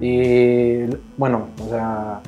[0.00, 0.84] Y
[1.16, 2.20] bueno, o sea,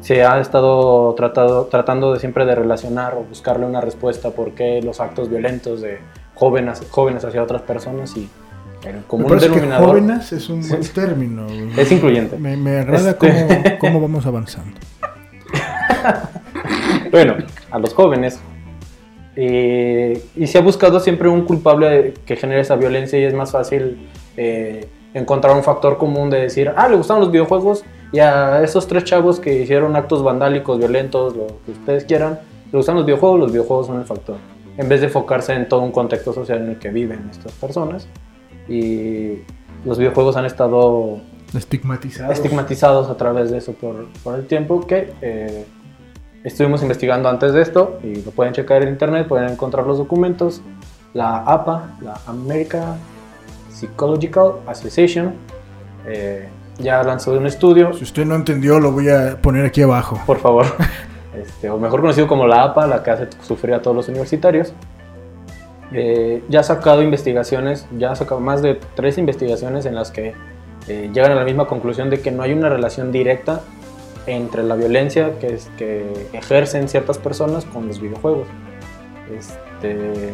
[0.00, 4.80] se ha estado tratado, tratando de siempre de relacionar o buscarle una respuesta por qué
[4.82, 5.98] los actos violentos de
[6.34, 8.28] jóvenes, jóvenes hacia otras personas y
[8.86, 11.46] el común denominador jóvenes es un buen término.
[11.78, 12.36] es incluyente.
[12.36, 14.78] Me, me agrada Este- cómo, cómo vamos avanzando.
[17.10, 17.36] Bueno,
[17.70, 18.40] a los jóvenes.
[19.36, 23.50] Eh, y se ha buscado siempre un culpable que genere esa violencia y es más
[23.50, 28.62] fácil eh, encontrar un factor común de decir, ah, le gustaron los videojuegos y a
[28.62, 32.38] esos tres chavos que hicieron actos vandálicos, violentos, lo que ustedes quieran,
[32.70, 34.36] le gustan los videojuegos, los videojuegos son el factor.
[34.76, 38.08] En vez de enfocarse en todo un contexto social en el que viven estas personas.
[38.68, 39.38] Y
[39.84, 41.20] los videojuegos han estado
[41.54, 42.32] Estigmatizado.
[42.32, 45.66] estigmatizados a través de eso por, por el tiempo que eh,
[46.44, 50.60] estuvimos investigando antes de esto y lo pueden checar en internet, pueden encontrar los documentos.
[51.14, 52.98] La APA, la American
[53.70, 55.34] Psychological Association,
[56.06, 60.20] eh, ya lanzó un estudio, Si usted no entendió, lo voy a poner aquí abajo.
[60.26, 60.66] por favor,
[61.34, 64.72] este, o mejor conocido como la APA, la que hace sufrir a todos los universitarios.
[65.92, 70.34] Eh, ya ha sacado investigaciones, ya ha sacado más de tres investigaciones en las que
[70.88, 73.60] eh, llegan a la misma conclusión de que no hay una relación directa
[74.26, 78.46] entre la violencia que, es, que ejercen ciertas personas con los videojuegos.
[79.36, 80.32] Este,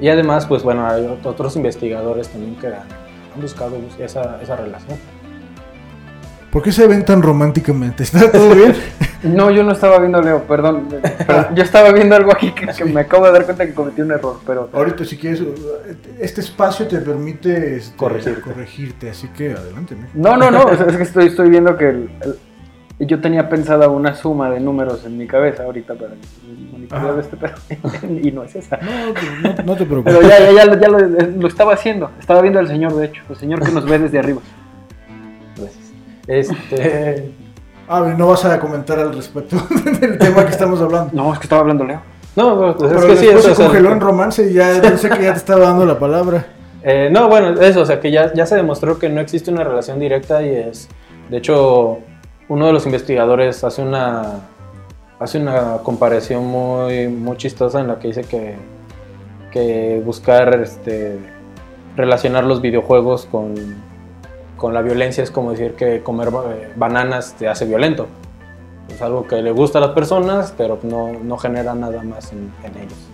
[0.00, 2.86] Y además, pues bueno, hay ot- otros investigadores también que han,
[3.40, 4.98] buscado esa relación.
[6.52, 8.02] ¿Por qué se ven tan románticamente?
[8.04, 8.74] ¿Está todo bien?
[9.22, 10.88] No, yo no estaba viendo Leo, perdón.
[11.26, 14.02] Perdón, Yo estaba viendo algo aquí que, que me acabo de dar cuenta que cometí
[14.02, 15.42] un error, pero Ahorita si quieres,
[16.20, 18.40] este espacio te permite este, Corregirte.
[18.42, 19.96] corregirte, así que adelante.
[20.14, 24.14] No, no, no, es que estoy, estoy viendo que el- el- yo tenía pensada una
[24.14, 26.10] suma de números en mi cabeza ahorita para
[26.70, 27.20] monitorear Ajá.
[27.20, 27.54] este pero
[28.22, 28.76] y no es esa.
[28.78, 30.14] No, no, no te preocupes.
[30.16, 33.06] Pero ya, ya, ya, lo- ya lo, lo estaba haciendo, estaba viendo al señor, de
[33.06, 34.40] hecho, el señor que nos ve desde arriba.
[36.26, 37.32] Este,
[37.88, 39.56] Ah, no vas a comentar al respecto
[40.00, 41.10] del tema que estamos hablando.
[41.12, 42.00] No, es que estaba hablando Leo.
[42.36, 45.22] no, pues, Pero es que sí, eso se congeló en romance y ya pensé que
[45.22, 46.46] ya te estaba dando la palabra.
[46.82, 49.62] Eh, no, bueno, eso, o sea que ya, ya se demostró que no existe una
[49.62, 50.88] relación directa y es,
[51.28, 51.98] de hecho,
[52.48, 54.40] uno de los investigadores hace una,
[55.20, 58.56] hace una comparación muy, muy chistosa en la que dice que,
[59.52, 61.18] que buscar este,
[61.94, 63.54] relacionar los videojuegos con,
[64.62, 68.06] con la violencia es como decir que comer eh, bananas te hace violento.
[68.88, 72.48] Es algo que le gusta a las personas, pero no, no genera nada más en,
[72.62, 73.08] en ellos.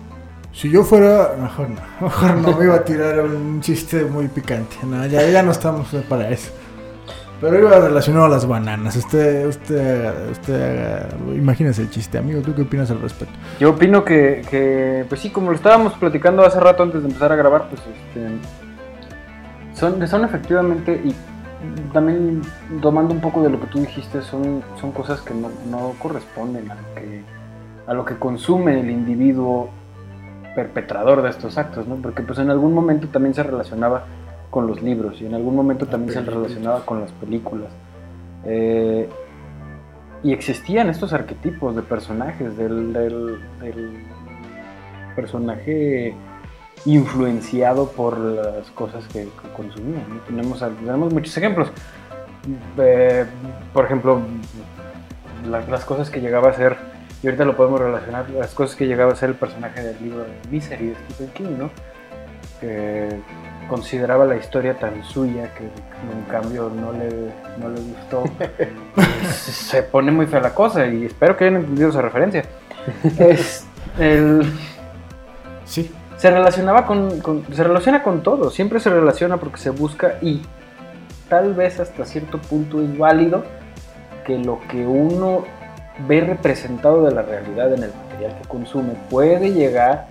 [0.53, 4.75] Si yo fuera, mejor no, mejor no me iba a tirar un chiste muy picante.
[4.83, 6.51] No, ya, ya no estamos para eso.
[7.41, 8.95] Pero iba relacionado a las bananas.
[8.95, 12.43] Usted, usted, usted, imagínese el chiste, amigo.
[12.43, 13.33] ¿Tú qué opinas al respecto?
[13.59, 17.31] Yo opino que, que, pues sí, como lo estábamos platicando hace rato antes de empezar
[17.31, 18.27] a grabar, pues este,
[19.73, 21.15] son, son efectivamente, y
[21.93, 22.41] también
[22.81, 26.69] tomando un poco de lo que tú dijiste, son, son cosas que no, no corresponden
[26.71, 27.21] a lo, que,
[27.87, 29.69] a lo que consume el individuo
[30.55, 31.95] perpetrador de estos actos, ¿no?
[31.95, 34.03] Porque pues en algún momento también se relacionaba
[34.49, 37.69] con los libros y en algún momento también se relacionaba con las películas.
[38.45, 39.07] Eh,
[40.23, 44.03] y existían estos arquetipos de personajes, del, del- del
[45.15, 46.13] personaje
[46.85, 50.01] influenciado por las cosas que, que consumía.
[50.07, 50.15] ¿no?
[50.27, 51.71] Tenemos, tenemos muchos ejemplos.
[52.77, 53.25] Eh,
[53.73, 54.21] por ejemplo,
[55.49, 56.77] la- las cosas que llegaba a ser,
[57.21, 60.19] y ahorita lo podemos relacionar, las cosas que llegaba a ser el personaje del libro
[60.19, 61.69] de Misery de Stephen King, ¿no?
[62.61, 63.09] Que
[63.69, 67.09] consideraba la historia tan suya que en cambio no le,
[67.59, 68.23] no le gustó.
[69.29, 72.43] se se pone muy fea la cosa y espero que hayan entendido esa referencia.
[73.19, 73.65] Es
[73.99, 74.51] el,
[75.65, 75.91] Sí.
[76.19, 77.21] Se relacionaba con,
[77.53, 80.41] se relaciona con todo, siempre se relaciona porque se busca y
[81.29, 83.45] tal vez hasta cierto punto es válido
[84.25, 85.45] que lo que uno
[86.09, 90.07] ve representado de la realidad en el material que consume puede llegar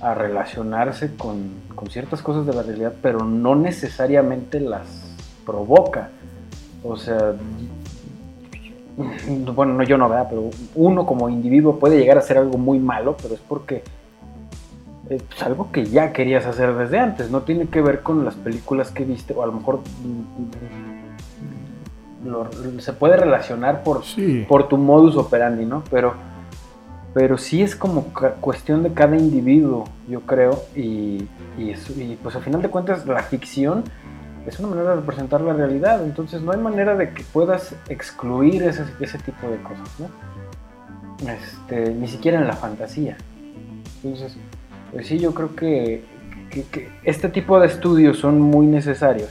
[0.00, 6.10] a relacionarse con, con ciertas cosas de la realidad, pero no necesariamente las provoca.
[6.82, 7.34] O sea,
[9.54, 10.26] bueno, no yo no, ¿verdad?
[10.28, 13.84] Pero uno como individuo puede llegar a hacer algo muy malo, pero es porque
[15.08, 18.90] pues, algo que ya querías hacer desde antes, no tiene que ver con las películas
[18.90, 19.80] que viste, o a lo mejor
[22.24, 24.44] mm, lo- se puede relacionar por, Sí.
[24.48, 25.82] por tu modus operandi, ¿no?
[25.90, 26.14] Pero,
[27.14, 28.06] pero sí es como
[28.40, 33.06] cuestión de cada individuo, yo creo, y, y, eso- y, pues al final de cuentas
[33.06, 33.84] la ficción
[34.46, 38.62] es una manera de representar la realidad, entonces no hay manera de que puedas excluir
[38.64, 40.08] ese, ese tipo de cosas, ¿no?
[41.30, 43.16] Este, ni siquiera en la fantasía.
[44.02, 44.36] Entonces,
[44.92, 46.04] pues sí, yo creo que,
[47.04, 49.28] este tipo de estudios son muy necesarios,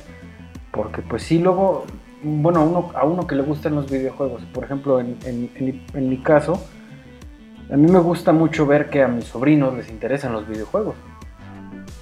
[0.71, 1.85] porque pues sí luego,
[2.23, 5.49] bueno, a uno, a uno que le gustan los videojuegos, por ejemplo, en, en-
[5.93, 6.63] en mi- caso,
[7.71, 10.95] a mí me gusta mucho ver que a mis sobrinos les interesan los videojuegos.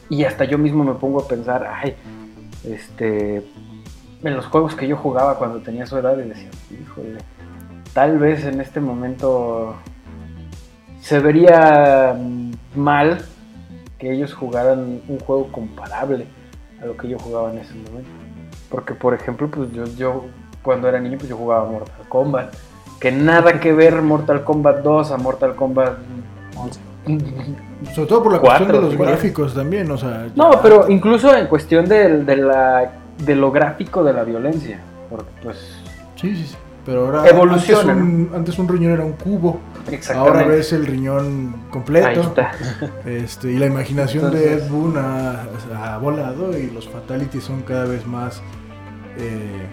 [0.10, 1.96] Y hasta yo mismo me pongo a pensar, ay,
[2.66, 3.38] este,
[4.24, 7.20] en los juegos que yo jugaba cuando tenía su edad y decía, híjole,
[7.94, 9.76] tal vez en este momento
[11.02, 12.18] se vería
[12.76, 13.24] mal
[14.04, 16.26] que ellos jugaran un juego comparable
[16.82, 18.10] a lo que yo jugaba en ese momento.
[18.70, 20.26] Porque, por ejemplo, pues yo, yo
[20.62, 22.54] cuando era niño, pues yo jugaba Mortal Kombat.
[23.00, 25.94] Que nada que ver Mortal Kombat 2 a Mortal Kombat
[26.58, 26.80] 11.
[27.96, 30.28] Sobre todo por la Cuatro, cuestión de los gráficos también, o sea.
[30.36, 32.92] No, ya- pero incluso en cuestión del- de, la,
[33.26, 34.80] de lo gráfico de la violencia.
[35.10, 35.80] Porque, pues,
[36.16, 36.56] Sí, sí, sí.
[36.86, 37.28] Pero ahora.
[37.30, 39.60] Evoluciona, Antes un, antes un riñón era un cubo.
[39.92, 40.38] Exactamente.
[40.40, 42.08] Ahora ves el riñón completo.
[42.08, 42.52] Ahí está.
[43.06, 45.46] Este, y la imaginación de Ed Boon ha,
[45.94, 48.42] ha volado y los fatalities son cada vez más
[49.18, 49.68] eh,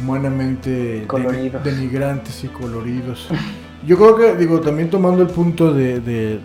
[0.00, 1.62] humanamente Coloridos.
[1.64, 3.28] denigrantes y coloridos.
[3.86, 6.40] Yo creo que, digo, también tomando el punto de, de-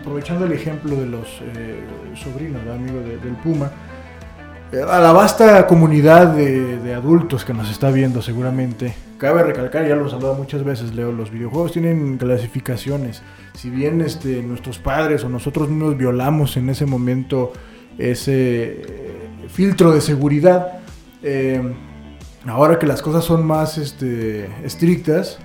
[0.00, 1.26] aprovechando el ejemplo de los
[1.56, 1.80] eh,
[2.14, 3.70] sobrinos, ¿verdad, amigo de- del Puma,
[4.72, 9.82] eh, a la vasta comunidad de, de adultos que nos está viendo seguramente, cabe recalcar,
[9.86, 13.22] ya lo hemos hablado muchas veces, Leo, los videojuegos tienen clasificaciones.
[13.54, 17.52] Si bien este, nuestros padres o nosotros mismos violamos en ese momento
[17.98, 20.80] ese eh, filtro de seguridad,
[21.22, 21.60] eh,
[22.46, 25.38] ahora que las cosas son más este, estrictas,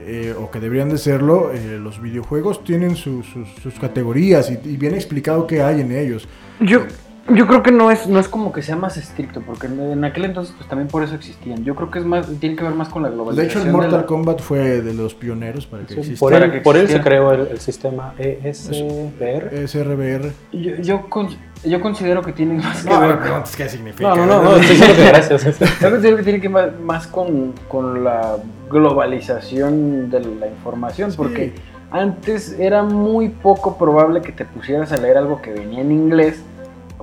[0.00, 4.54] eh, o que deberían de serlo, eh, los videojuegos tienen sus- sus- sus categorías y,
[4.68, 6.26] y bien explicado qué hay en ellos.
[6.60, 6.80] Yo,
[7.28, 10.24] yo creo que no es, no es como que sea más estricto, porque en, aquel
[10.24, 11.62] entonces pues también por eso existían.
[11.64, 13.50] Yo creo que es más, tiene que ver más con la De globalización.
[13.50, 16.18] hecho, el de Mortal la- Kombat fue de los pioneros para que Sí, existiera.
[16.38, 19.66] por, él, que por él se creó el, el sistema ESBR.
[19.68, 20.32] SRBR.
[20.52, 21.28] Yo, yo, con-
[21.64, 24.08] yo considero que tiene más que No, ver preguntas qué significa.
[24.14, 25.58] No, no, no, no, que gracias.
[25.80, 28.38] Yo considero que tiene que ver más con, con la
[28.70, 31.16] globalización de la información, Sí.
[31.16, 31.52] porque
[31.90, 36.42] antes era muy poco probable que te pusieras a leer algo que venía en inglés,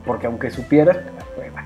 [0.08, 1.66] porque aunque supieras, te hueva.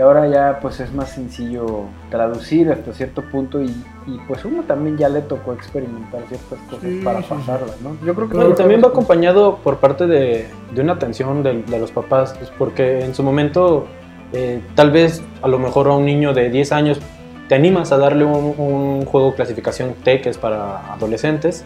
[0.00, 3.66] Ahora ya pues es más sencillo traducir hasta cierto punto y,
[4.06, 7.34] y, pues uno también ya le tocó experimentar ciertas cosas Sí, para sí, sí.
[7.34, 7.96] pasarlas, ¿no?
[8.06, 11.62] Yo creo que No, y también va acompañado por parte de, de una atención de,
[11.62, 13.86] de los papás, pues, porque en su momento,
[14.32, 17.00] eh, tal vez a lo mejor a un niño de 10 años
[17.48, 21.64] te animas a darle un, un juego clasificación T que es para adolescentes,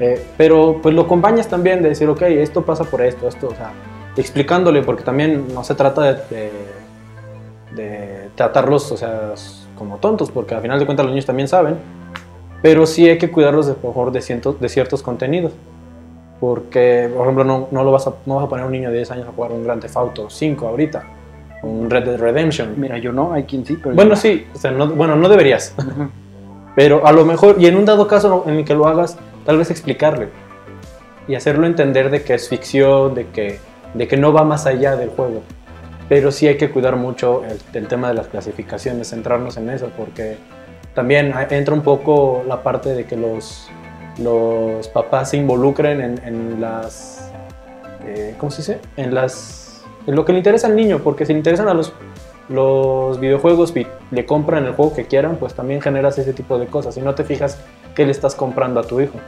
[0.00, 3.54] eh, pero pues lo acompañas también de decir, ok, esto pasa por esto, esto, o
[3.54, 3.70] sea,
[4.16, 6.50] explicándole, porque también no se trata de, de,
[7.74, 9.34] de tratarlos, o sea,
[9.76, 11.76] como tontos, porque al final de cuentas los niños también saben,
[12.62, 15.52] pero sí hay que cuidarlos de, por favor, de, cientos, de ciertos contenidos.
[16.38, 18.90] Porque, por ejemplo, no, no, lo vas a, no vas a poner a un niño
[18.90, 21.04] de 10 años a jugar un Grand Theft Auto 5 ahorita,
[21.62, 22.74] un Red Dead Redemption.
[22.78, 25.28] Mira, yo no, hay quien sí, pero Bueno, yo sí, o sea, no, bueno, no
[25.28, 25.74] deberías,
[26.76, 29.58] pero a lo mejor, y en un dado caso en el que lo hagas, tal
[29.58, 30.28] vez explicarle
[31.28, 33.58] y hacerlo entender de que es ficción, de que,
[33.94, 35.42] de que no va más allá del juego.
[36.08, 39.90] Pero sí hay que cuidar mucho el, el tema de las clasificaciones, centrarnos en eso,
[39.96, 40.38] porque
[40.94, 43.68] también entra un poco la parte de que los,
[44.18, 47.30] los papás se involucren en, en las...
[48.04, 48.80] eh, ¿Cómo se dice?
[48.96, 49.84] En las...
[50.06, 51.92] En lo que le interesa al niño, porque si le interesan a los,
[52.48, 56.66] los videojuegos y le compran el juego que quieran, pues también generas ese tipo de
[56.66, 57.58] cosas y no te fijas
[57.94, 59.18] qué le estás comprando a tu hijo.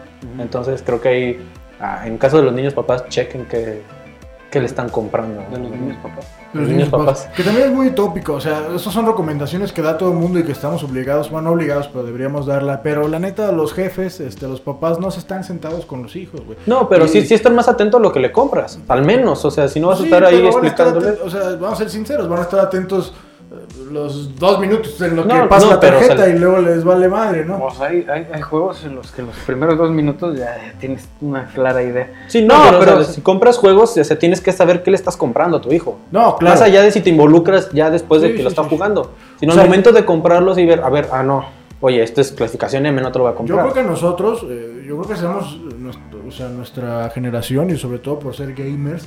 [0.41, 1.49] Entonces creo que ahí,
[1.79, 3.83] ah, en caso de los niños papás, chequen qué,
[4.53, 5.43] qué le están comprando.
[5.51, 6.27] de los niños papás.
[6.53, 7.21] Los Los niños niños papás.
[7.23, 7.37] papás.
[7.37, 10.39] Que también es muy tópico, o sea, esas son recomendaciones que da todo el mundo
[10.39, 12.83] y que estamos obligados, bueno, no obligados, pero deberíamos darla.
[12.83, 16.45] Pero la neta, los jefes, este, los papás no se están sentados con los hijos,
[16.45, 16.59] güey.
[16.67, 19.45] No, pero Y- sí, sí estar más atento a lo que le compras, al menos,
[19.45, 21.11] o sea, si no vas a estar ahí estar explicándole...
[21.25, 23.15] o sea, vamos a ser sinceros, van a estar atentos
[23.91, 26.39] los dos minutos en lo que No, pasa no, la pero, o tarjeta sea, y
[26.39, 27.59] luego les vale madre, ¿no?
[27.59, 31.47] Pues hay, hay, hay juegos en los que los primeros dos minutos ya tienes una
[31.47, 32.11] clara idea.
[32.29, 34.83] Sí, no, No, pero, pero- o sea, si compras juegos, o sea, tienes que saber
[34.83, 35.99] qué le estás comprando a tu hijo.
[36.11, 36.55] No, claro.
[36.55, 38.69] Más allá de si te involucras ya después de Sí, que sí, lo está sí.
[38.71, 39.13] jugando.
[39.39, 41.45] Sino O sea, al momento de comprarlos y ver, a ver, ah, no,
[41.81, 43.61] oye, esto es clasificación M, no te lo voy a Yo comprar.
[43.71, 47.99] creo que nosotros, eh, yo creo que seamos nuestro- o sea, nuestra generación y sobre
[47.99, 49.07] todo por ser gamers,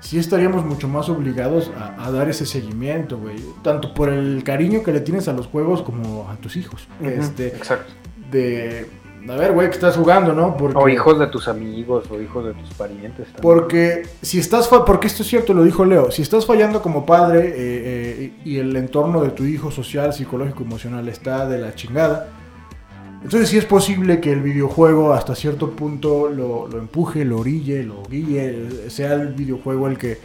[0.00, 3.36] sí estaríamos mucho más obligados a, a dar ese seguimiento, güey.
[3.62, 6.86] Tanto por el cariño que le tienes a los juegos como a tus hijos.
[7.00, 7.92] Este, Exacto.
[8.30, 8.86] de,
[9.28, 10.56] a ver, güey, que estás jugando, ¿no?
[10.56, 13.26] Porque, O hijos de tus amigos o hijos de tus parientes.
[13.26, 13.42] también.
[13.42, 17.48] Porque si estás, porque esto es cierto, lo dijo Leo, si estás fallando como padre
[17.48, 22.28] eh, eh, y el entorno de tu hijo social, psicológico, emocional está de la chingada,
[23.22, 27.82] entonces sí es posible que el videojuego hasta cierto punto lo, lo empuje, lo orille,
[27.82, 30.18] lo guíe, sea el videojuego el que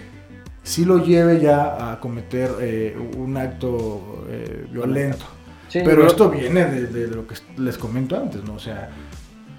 [0.63, 5.25] sí lo lleve ya a cometer eh, un acto eh, violento.
[5.67, 8.55] Sí, Pero esto viene de, de lo que les comento antes, ¿no?
[8.55, 8.89] O sea,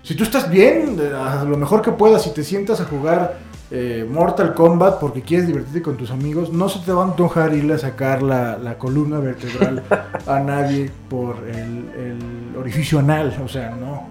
[0.02, 3.38] si tú estás bien, a lo mejor que puedas, si te sientas a jugar
[3.70, 7.54] eh, Mortal Kombat porque quieres divertirte con tus amigos, no se te va a antojar
[7.54, 9.82] irle a sacar la, la columna vertebral
[10.26, 14.08] a nadie por el, el orificio anal, o sea, no.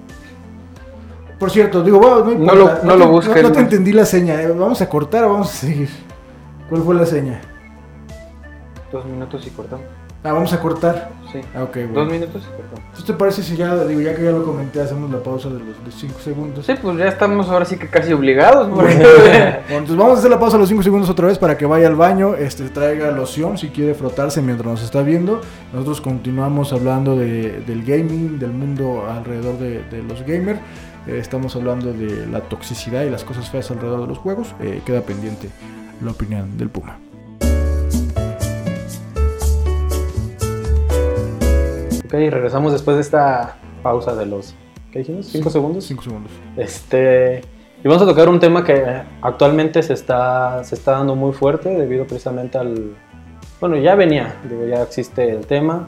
[1.37, 3.63] Por cierto, digo, bueno, no, importa, No lo- no te, lo busques, No, te ¿no?
[3.63, 4.47] entendí la seña, ¿eh?
[4.47, 5.89] ¿vamos a cortar o vamos a seguir?
[6.69, 7.41] ¿Cuál fue la seña?
[8.91, 9.85] Dos minutos y cortamos.
[10.23, 11.11] Ah, vamos a cortar.
[11.31, 11.39] Sí.
[11.55, 11.93] Ah, ok, bueno.
[12.01, 12.79] Dos minutos y cortamos.
[12.79, 15.59] ¿Entonces te parece si ya, digo, ya que ya lo comenté, hacemos la pausa de
[15.59, 16.65] los 5 segundos?
[16.65, 18.67] Sí, pues ya estamos ahora sí que casi obligados.
[18.69, 21.57] porque- Bueno, entonces vamos a hacer la pausa a los 5 segundos otra vez para
[21.57, 25.41] que vaya al baño, este, traiga loción si quiere frotarse mientras nos está viendo.
[25.73, 30.59] Nosotros continuamos hablando de- del gaming, del mundo alrededor de, de los gamers.
[31.07, 34.53] Eh, estamos hablando de la toxicidad y las cosas feas alrededor de los juegos.
[34.59, 35.49] Eh, queda pendiente
[36.03, 36.97] la opinión del Puma.
[42.11, 44.53] Ok, regresamos después de esta pausa de los,
[44.91, 45.27] ¿qué dijimos?
[45.27, 45.85] ¿Cinco segundos?
[45.85, 46.31] 5 segundos.
[46.57, 47.39] Este,
[47.81, 48.83] y vamos a tocar un tema que
[49.21, 52.97] actualmente se está, se está dando muy fuerte debido precisamente al,
[53.61, 55.87] bueno, ya venía, digo, ya existe el tema,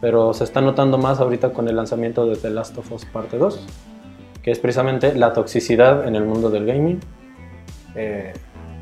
[0.00, 3.38] pero se está notando más ahorita con el lanzamiento de The Last of Us Parte
[3.38, 3.68] 2,
[4.42, 6.98] que es precisamente la toxicidad en el mundo del gaming.
[7.94, 8.32] Eh,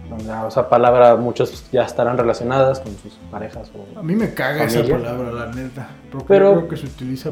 [0.08, 4.32] donde a esa palabra muchos ya estarán relacionadas con sus parejas o A mí me
[4.34, 4.96] caga esa Familia.
[5.12, 5.88] palabra, la neta.
[6.10, 7.30] Porque Pero- creo que se utiliza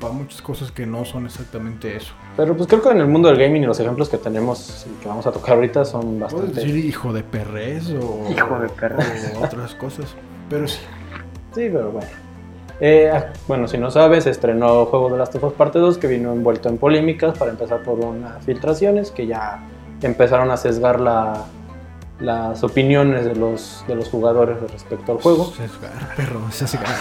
[0.00, 2.14] para muchas cosas que no son exactamente eso.
[2.36, 5.02] Pero pues creo que en el mundo del gaming y los ejemplos que tenemos y
[5.02, 6.54] que vamos a tocar ahorita son Puedes bastante...
[6.60, 9.34] decir hijo de perres o, Hijo de perres.
[9.38, 10.06] o otras cosas.
[10.48, 10.80] Pero sí.
[11.54, 12.08] Sí, pero bueno.
[12.80, 16.06] Eh, ah, bueno, si no sabes, estrenó Juego de Last of Us Parte 2 que
[16.06, 19.60] vino envuelto en polémicas para empezar por unas filtraciones que ya
[20.00, 21.44] empezaron a sesgar la-
[22.20, 25.52] las opiniones de los, de los jugadores respecto al juego.
[25.56, 26.96] Sesgar, perro, sesgar.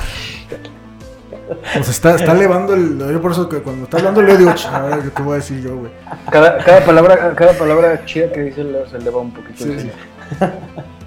[1.80, 2.99] O sea, está, está elevando el.
[2.99, 5.61] Yo por eso que cuando está hablando le digo, chaval, ¿qué te voy a decir
[5.61, 5.91] yo, güey?
[6.30, 9.63] Cada, cada, palabra, cada palabra chida que dice se eleva un poquito.
[9.63, 9.91] Sí, el sí.
[10.39, 10.51] tono.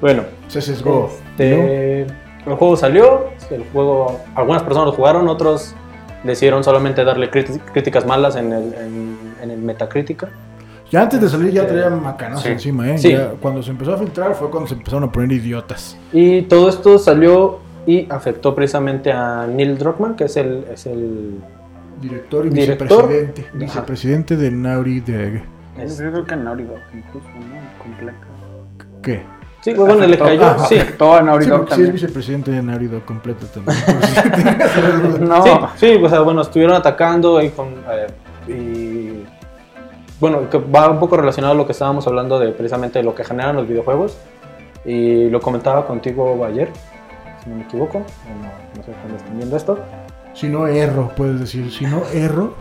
[0.00, 1.10] Bueno, Se sesgó.
[1.32, 2.02] este,
[2.46, 5.74] el juego salió, el juego, algunas personas lo jugaron, otros
[6.24, 10.30] decidieron solamente darle críticas malas en el, en, en el Metacritica.
[10.90, 12.48] Ya antes de salir ya traía macanos sí.
[12.48, 12.98] encima, ¿eh?
[12.98, 13.12] Sí.
[13.12, 15.96] Ya cuando se empezó a filtrar fue cuando se empezaron a poner idiotas.
[16.12, 21.38] Y todo esto salió y afectó precisamente a Neil Druckmann, que es el, es el
[22.00, 22.88] Director y Director.
[23.08, 23.42] vicepresidente.
[23.48, 23.58] Ajá.
[23.58, 25.42] Vicepresidente de Naughty Dog.
[25.78, 27.82] es- Yo creo que en Naughty Dog incluso, ¿no?
[27.84, 28.18] Completa.
[29.02, 29.22] ¿Qué?
[29.62, 30.78] sí, bueno, le Afectó- cayó, ah, sí.
[30.78, 31.92] Afectó a Naughty Sí, Dog porque sí es también.
[31.92, 33.78] vicepresidente de Naughty Dog completo también.
[35.28, 38.06] No, Sí, sí, o sea, bueno, estuvieron atacando ahí con, eh,
[40.20, 43.24] bueno, que va un poco relacionado a lo que estábamos hablando de precisamente lo que
[43.24, 44.18] generan los videojuegos
[44.84, 46.70] y lo comentaba contigo ayer,
[47.42, 49.78] si no me equivoco, no, no sé cuándo estén viendo esto.
[50.34, 51.70] Si no erro, puedes decir.
[51.70, 52.54] Si no erro,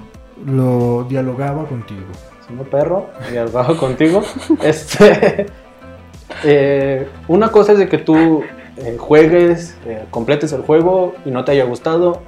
[0.45, 2.07] lo dialogaba contigo.
[2.47, 4.23] Si no perro, algo contigo.
[4.63, 5.45] Este,
[6.43, 8.43] eh, una cosa es de que tú
[8.77, 12.21] eh, juegues, eh, completes el juego y no te haya gustado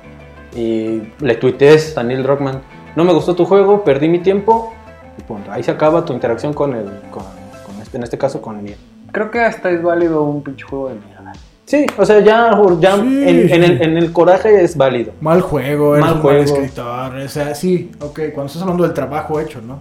[0.56, 2.62] y le tuitees a Neil Druckmann,
[2.96, 4.74] no me gustó tu juego, perdí mi tiempo
[5.18, 5.52] y punto.
[5.52, 7.24] Ahí se acaba tu interacción con el, con,
[7.66, 8.76] con este, en este caso con Neil.
[9.12, 11.34] creo que hasta es válido un pinche juego de mierda.
[11.64, 13.02] Sí, o sea, ya, ya Sí.
[13.02, 15.14] en, en el, en el coraje es válido.
[15.22, 16.40] Mal juego, eres Mal un juego.
[16.40, 17.16] mal escritor.
[17.16, 19.80] O sea, sí, ok, cuando estás hablando del trabajo hecho, ¿no?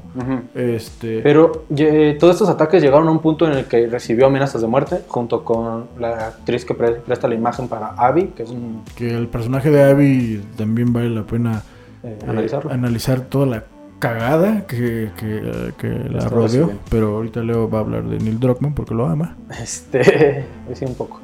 [0.54, 1.20] Este.
[1.22, 4.68] Pero eh, todos estos ataques llegaron a un punto en el que recibió amenazas de
[4.68, 8.84] muerte junto con la actriz que pre- presta la imagen para Abby, que es un...
[8.94, 11.62] que el personaje de Abby también vale la pena
[12.04, 12.70] eh, eh, analizarlo.
[12.70, 13.64] analizar toda la
[14.00, 16.72] cagada que, que, que la Está rodeó.
[16.90, 19.36] Pero ahorita Leo va a hablar de Neil Druckmann porque lo ama.
[19.62, 20.44] Este,
[20.74, 21.20] sí, un poco.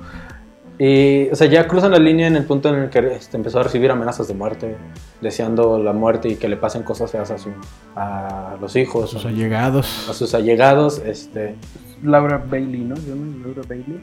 [0.79, 3.61] Y, o sea, ya cruzan la línea en el punto en el que este, empezó
[3.61, 4.77] a recibir amenazas de muerte,
[5.23, 7.49] deseando la muerte y que le pasen cosas feas a, su,
[7.97, 10.07] a los hijos, A sus a, allegados.
[10.11, 11.55] a sus allegados, este,
[12.03, 12.95] Laura Bailey, ¿no?
[12.97, 13.99] ¿Se llama Laura Bailey?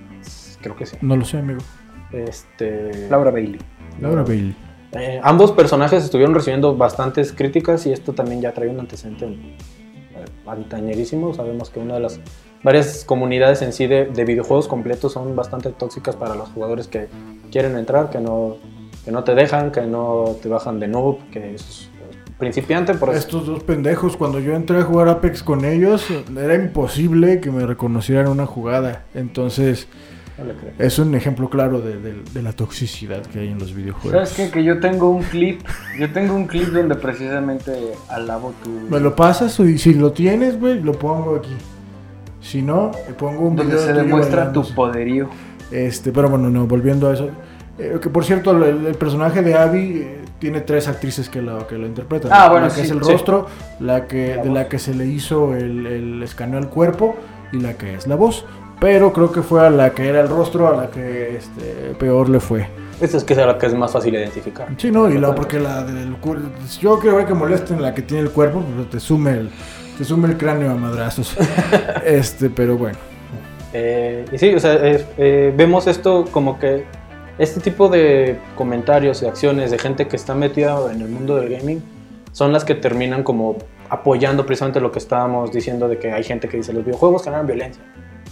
[0.62, 0.98] creo que sí.
[1.02, 1.60] No lo sé, amigo.
[2.12, 3.60] Este, Laura Bailey.
[4.02, 4.56] Laura Bailey.
[4.96, 10.26] Eh, ambos personajes estuvieron recibiendo bastantes críticas y esto también ya trae un antecedente eh,
[10.46, 11.34] antañerísimo.
[11.34, 12.20] Sabemos que una de las
[12.62, 17.08] varias comunidades en sí de, de videojuegos completos son bastante tóxicas para los jugadores que
[17.52, 18.58] quieren entrar, que no,
[19.04, 21.90] que no te dejan, que no te bajan de noob, que es
[22.38, 22.94] principiante.
[22.94, 23.14] Por.
[23.16, 27.66] Estos dos pendejos, cuando yo entré a jugar Apex con ellos, era imposible que me
[27.66, 29.06] reconocieran una jugada.
[29.14, 29.88] Entonces,
[30.38, 30.72] No le creo.
[30.80, 34.30] es un ejemplo claro de, de- de la toxicidad que hay en los videojuegos.
[34.30, 34.50] ¿Sabes qué?
[34.52, 35.62] Que yo tengo un clip,
[36.00, 37.72] yo tengo un clip donde precisamente
[38.10, 38.70] alabo tu...
[38.90, 41.54] Me lo pasas y si lo tienes, güey, lo pongo aquí.
[42.42, 45.30] Si no, le pongo un donde video se demuestra tu poderío.
[45.72, 47.30] Este, pero bueno, no, volviendo a eso.
[47.78, 51.66] Eh, que por cierto, el, el personaje de Abby eh, tiene tres actrices que lo,
[51.68, 52.32] que lo interpretan.
[52.34, 53.12] Ah, bueno, la que sí, es el sí.
[53.12, 53.48] rostro,
[53.80, 54.58] la que, La de voz.
[54.58, 57.16] la que se le hizo el, el escaneo al cuerpo
[57.52, 58.46] y la que es la voz.
[58.80, 62.30] Pero creo que fue a la que era el rostro a la que este, peor
[62.30, 62.68] le fue.
[63.00, 64.68] Esta es que es la que es más fácil de identificar.
[64.78, 66.48] Sí, no, y la, porque la del cuerpo.
[66.80, 69.50] Yo quiero ver que molesten la que tiene el cuerpo, pero te sume el,
[69.98, 71.36] te sume el cráneo a madrazos.
[72.06, 72.98] este, pero bueno.
[73.74, 76.86] Eh, y sí, o sea, eh, eh, vemos esto como que
[77.40, 81.50] este tipo de comentarios y acciones de gente que está metida en el mundo del
[81.50, 81.82] gaming
[82.32, 83.58] son las que terminan como
[83.90, 87.48] apoyando precisamente lo que estábamos diciendo de que hay gente que dice los videojuegos generan
[87.48, 87.82] violencia.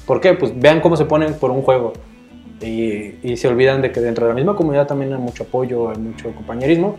[0.06, 0.34] ¿Por qué?
[0.34, 1.94] Pues vean cómo se ponen por un juego
[2.62, 5.90] y, y se olvidan de que dentro de la misma comunidad también hay mucho apoyo,
[5.90, 6.98] hay mucho compañerismo,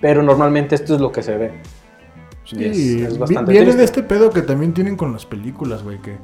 [0.00, 1.46] pero normalmente esto es lo que se ve.
[1.46, 3.78] Es- Sí, es vi- bastante viene triste.
[3.78, 6.16] de este pedo que también tienen con las películas, güey, que,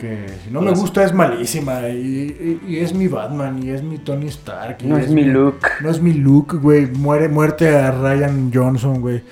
[0.00, 3.82] que si no me gusta es malísima y, y- y es mi Batman y es
[3.82, 4.78] mi Tony Stark.
[4.82, 5.58] y No es mi look.
[5.80, 9.22] No es mi Luke, güey, muere, muerte a Ryan Johnson, güey.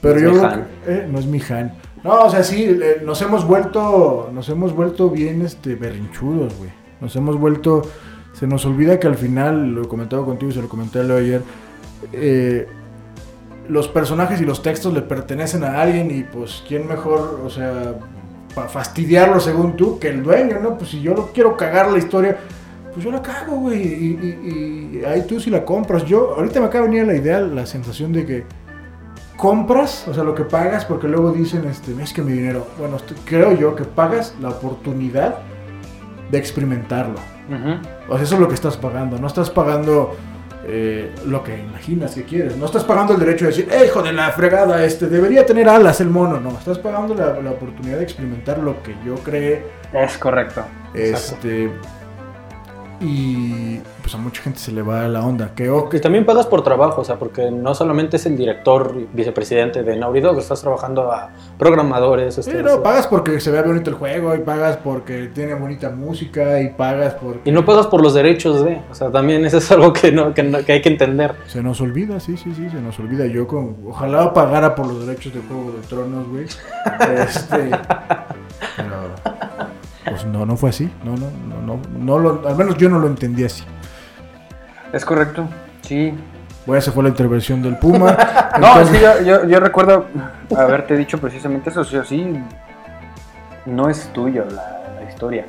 [0.00, 0.60] Pero No es yo mi creo Han.
[0.86, 1.72] que- eh, no es mi Han.
[2.02, 6.70] No, o sea, sí, nos hemos vuelto, nos hemos vuelto bien, este, berrinchudos, güey.
[7.00, 7.82] Nos hemos vuelto,
[8.32, 11.42] se nos olvida que al final, lo he comentado contigo y se lo comenté ayer,
[12.12, 12.66] eh,
[13.68, 17.94] los personajes y los textos le pertenecen a alguien y pues quién mejor, o sea,
[18.54, 20.76] para fastidiarlo según tú que el dueño, ¿no?
[20.78, 22.36] Pues si yo no quiero cagar la historia,
[22.92, 24.18] pues yo la cago, güey, y,
[24.94, 26.04] y- y ahí tú si la compras.
[26.04, 28.44] Yo, ahorita me acaba de venir la idea, la sensación de que
[29.40, 32.98] compras, o sea, lo que pagas, porque luego dicen, este, es que mi dinero, bueno,
[33.24, 35.38] creo yo que pagas la oportunidad
[36.30, 37.18] de experimentarlo.
[38.08, 39.18] O sea, eso es lo que estás pagando.
[39.18, 40.14] No estás pagando
[40.66, 42.56] eh, lo que imaginas que quieres.
[42.58, 44.84] No estás pagando el derecho de decir, ¡eh, hijo de la fregada!
[44.84, 46.38] Este, debería tener alas el mono.
[46.38, 49.64] No, estás pagando la, la oportunidad de experimentar lo que yo creé.
[49.94, 50.62] Es correcto.
[50.92, 51.70] Este.
[53.00, 53.80] Y
[54.10, 55.54] pues a mucha gente se le va la onda.
[55.54, 58.92] Que, ok, Que también pagas por trabajo, o sea, porque no solamente es el director
[58.98, 62.34] y vicepresidente de Naughty Dog, estás trabajando a programadores.
[62.34, 65.90] sí, estás- no, pagas porque se vea bonito el juego, y pagas porque tiene bonita
[65.90, 67.48] música, y pagas porque.
[67.48, 70.34] Y no pagas por los derechos de, o sea, también eso es algo que, no,
[70.34, 71.34] que, no- que hay que entender.
[71.46, 73.26] Se nos olvida, sí, sí, sí, se nos olvida.
[73.26, 76.44] Yo con, ojalá pagara por los derechos de Juego de Tronos, güey.
[76.44, 77.70] Este,
[78.76, 78.96] pero,
[80.04, 80.90] pues no, no fue así.
[81.04, 83.62] No, no, no, no, no lo, al menos yo no lo entendí así.
[84.92, 85.48] Es correcto.
[85.82, 86.12] Sí.
[86.66, 88.16] Bueno, esa fue la intervención del Puma.
[88.60, 90.06] No, sí, yo, yo, yo recuerdo
[90.54, 91.84] haberte dicho precisamente eso.
[91.84, 92.34] Sí, o sí,
[93.64, 95.46] no es tuyo la, la historia.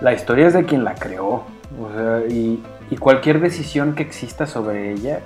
[0.00, 1.44] La historia es de quien la creó.
[1.78, 5.20] O sea, y, y cualquier decisión que exista sobre ella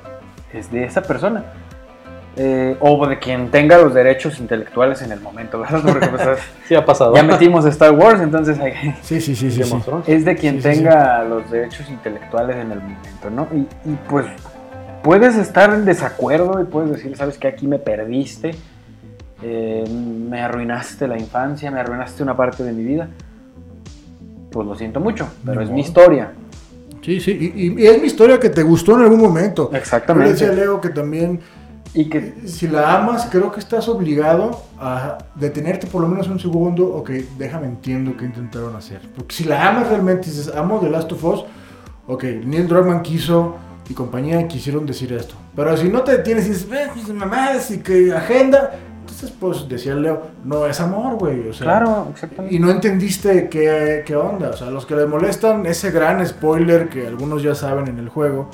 [0.53, 1.45] es de esa persona.
[2.37, 5.81] Eh, o de quien tenga los derechos intelectuales en el momento, ¿verdad?
[5.87, 6.23] Porque pues,
[6.69, 7.15] Sí ha pasado.
[7.15, 8.73] ya metimos Star Wars, entonces hay-
[9.03, 9.63] Sí, sí, sí, sí.
[10.09, 13.47] Es de quien Sí, sí, tenga los derechos intelectuales en el momento, ¿no?
[13.55, 14.27] Y, y, pues
[15.05, 18.51] puedes estar en desacuerdo y puedes decir, sabes que aquí me perdiste,
[19.43, 23.09] eh, me arruinaste la infancia, me arruinaste una parte de mi vida.
[24.51, 26.33] Pues lo siento mucho, pero Ni es mi historia.
[27.03, 27.53] Sí, sí.
[27.55, 29.71] Y, y- y es mi historia que te gustó en algún momento.
[29.71, 30.33] Yo Exactamente.
[30.33, 31.41] decía a Leo que también
[31.95, 36.41] Y que si la amas, creo que estás obligado a detenerte por lo menos un
[36.41, 36.87] segundo.
[36.89, 39.01] Ok, déjame entiendo qué intentaron hacer.
[39.15, 41.45] Porque si la amas realmente, dices, amo The Last of Us,
[42.09, 43.57] ok, Neil Druckmann quiso
[43.89, 45.37] y compañía quisieron decir esto.
[45.55, 49.69] Pero si no te detienes y dices, "Eh, pues, mamadas y que agenda, entonces pues
[49.69, 51.49] decía Leo, no es amor, güey.
[51.49, 52.55] O sea, claro, exactamente.
[52.55, 54.51] y no entendiste qué, qué onda.
[54.51, 58.09] O sea, los que les molestan ese gran spoiler que algunos ya saben en el
[58.09, 58.51] juego,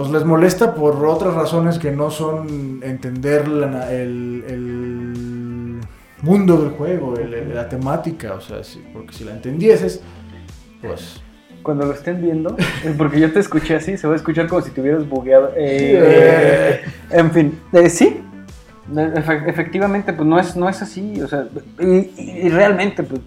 [0.00, 5.80] pues les molesta por otras razones que no son entender la- el, el
[6.22, 8.32] mundo del juego, el- la temática.
[8.34, 10.00] O sea, si- porque si la entendieses,
[10.80, 11.20] pues...
[11.62, 14.62] Cuando lo estén viendo, es porque yo te escuché así, se va a escuchar como
[14.62, 15.52] si te hubieras bugueado.
[15.54, 16.80] Eh,
[17.10, 18.22] en fin, eh, sí,
[18.90, 21.46] Efe- efectivamente, pues no es, no es así, o sea,
[21.78, 22.10] y,
[22.46, 23.20] y realmente, pues,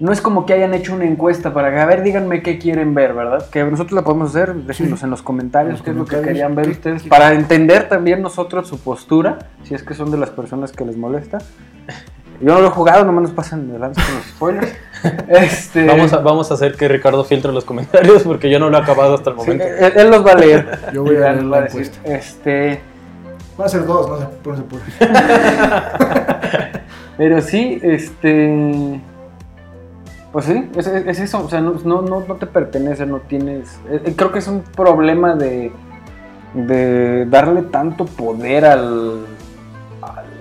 [0.00, 2.94] no es como que hayan hecho una encuesta para que, a ver, díganme qué quieren
[2.94, 3.48] ver, ¿verdad?
[3.50, 4.84] Que nosotros la podemos hacer, Sí.
[4.84, 7.88] en los comentarios los qué es lo que querían ver qué- ustedes, qué- para entender
[7.88, 11.38] también nosotros su postura, si es que son de las personas que les molesta.
[12.40, 14.72] Yo no lo he jugado, nomás nos pasan de lanza con los spoilers.
[15.28, 18.78] Este, Vamos a, vamos a hacer que Ricardo filtre los comentarios porque yo no lo
[18.78, 19.64] he acabado hasta el sí, momento.
[19.64, 20.78] él, él los va a leer.
[20.92, 21.98] Yo voy a leer la encuesta.
[22.04, 22.80] Este,
[23.56, 24.82] Van a ser dos, no se, no se puede.
[27.16, 29.00] Pero sí, este.
[30.32, 31.44] Pues sí, es, es- es eso.
[31.44, 33.78] O sea, no, no, no, te pertenece, no tienes.
[33.88, 35.72] eh, eh, creo que es un problema de.
[36.54, 39.26] de darle tanto poder al.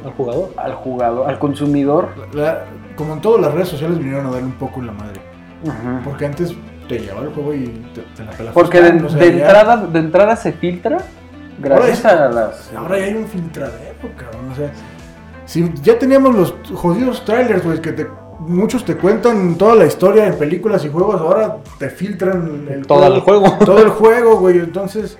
[0.05, 0.49] Al jugador.
[0.57, 2.09] al jugador, al consumidor.
[2.33, 2.65] La-
[2.95, 5.21] como en todas las redes sociales vinieron a darle un poco en la madre.
[5.63, 6.03] Ujú.
[6.05, 6.53] Porque antes
[6.87, 8.53] te llevaba el juego y te, te la pelabas.
[8.53, 10.97] Porque de, buscando, o sea, de ya- entrada, de entrada se filtra
[11.59, 12.73] gracias Ahora a las.
[12.75, 14.51] Ahora ya hay un filtradero, cabrón.
[14.51, 14.71] O sea,
[15.45, 18.07] si ya teníamos los jodidos trailers, güey, que te,
[18.39, 23.07] muchos te cuentan toda la historia en películas y juegos, ahora te filtran el Todo
[23.13, 23.57] el juego.
[23.59, 24.59] Todo el juego, güey.
[24.59, 25.17] Entonces,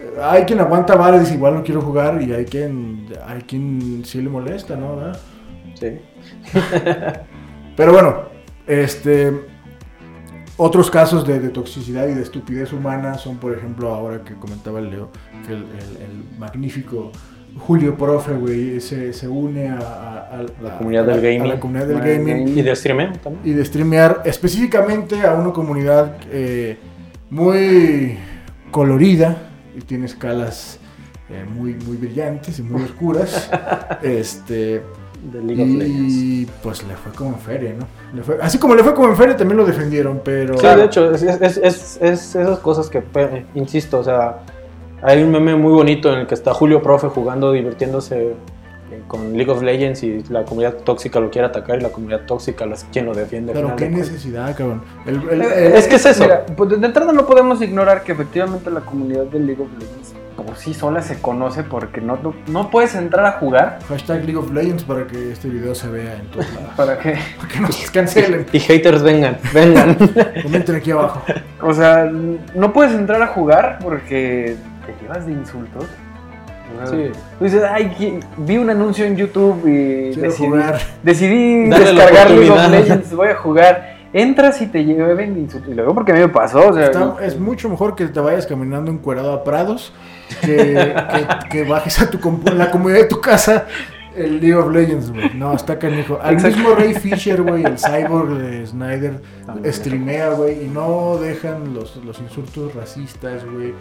[0.00, 3.42] eh, hay quien aguanta vara y dice, igual no quiero jugar, y hay quien, hay
[3.42, 4.96] quien sí le molesta, ¿no?
[4.96, 5.20] ¿Verdad?
[5.74, 5.98] Sí.
[7.76, 8.16] Pero bueno,
[8.66, 9.32] este.
[10.58, 14.78] Otros casos de, de toxicidad y de estupidez humana son, por ejemplo, ahora que comentaba
[14.80, 15.08] el Leo,
[15.46, 17.10] que el, el- el magnífico
[17.58, 21.48] Julio Profe, güey, se, se une a, a- a- La comunidad del a gaming.
[21.48, 22.58] la comunidad del Ah, gaming gaming.
[22.58, 23.40] Y de streameo también.
[23.44, 26.78] y de streamear específicamente a una comunidad eh,
[27.30, 28.18] muy
[28.70, 29.36] colorida
[29.76, 30.78] y tiene escalas
[31.30, 33.50] eh, muy, muy brillantes y muy oscuras.
[34.02, 34.82] este.
[35.32, 36.12] De League of Legends.
[36.14, 37.86] Y pues le fue como en feria, ¿no?
[38.12, 40.58] Le fue- así como le fue como en feria, también lo defendieron, pero...
[40.58, 44.38] Sí, de hecho, es, es, es, es esas cosas que, eh, insisto, o sea,
[45.02, 48.28] hay un meme muy bonito en el que está Julio Profe jugando, divirtiéndose
[48.90, 52.20] eh, con League of Legends y la comunidad tóxica lo quiere atacar y la comunidad
[52.26, 53.52] tóxica es quien lo defiende.
[53.52, 54.82] Pero qué necesidad, cabrón.
[55.06, 56.22] El- el- el- Es que es eso.
[56.24, 60.14] Mira, pues de entrada no podemos ignorar que efectivamente la comunidad de League of Legends
[60.36, 64.36] por sí sola se conoce porque no, no, no puedes entrar a jugar Hashtag League
[64.36, 66.70] of Legends para que este video se vea en todos lados.
[66.76, 67.16] para que...
[67.36, 68.46] Para que nos cancelen.
[68.52, 69.94] Y haters vengan, vengan.
[70.42, 71.22] Comenten aquí abajo.
[71.60, 72.10] O sea,
[72.54, 74.56] no puedes entrar a jugar porque
[75.02, 75.84] llevas de insultos.
[76.86, 77.10] Sí.
[77.38, 80.78] Tú dices, ay, vi un anuncio en YouTube y Quiero decidí, jugar.
[81.02, 82.70] decidí descargar League of.
[82.70, 83.92] Legends, voy a jugar.
[84.14, 85.70] Entras y te lleven de insultos.
[85.70, 88.20] Y luego porque a mí me pasó, o sea, Está- es mucho mejor que te
[88.20, 89.92] vayas caminando encuerado a Prados
[90.40, 90.56] que,
[91.46, 92.18] que, que bajes a tu
[92.54, 93.66] la comunidad de tu casa
[94.16, 95.30] el League of Legends, güey.
[95.34, 96.18] No, está canijo.
[96.22, 96.56] Al Exacto.
[96.58, 99.20] mismo Ray Fisher, güey, el cyborg de Snyder,
[99.66, 103.72] streamea, güey, y no dejan los, los insultos racistas, güey.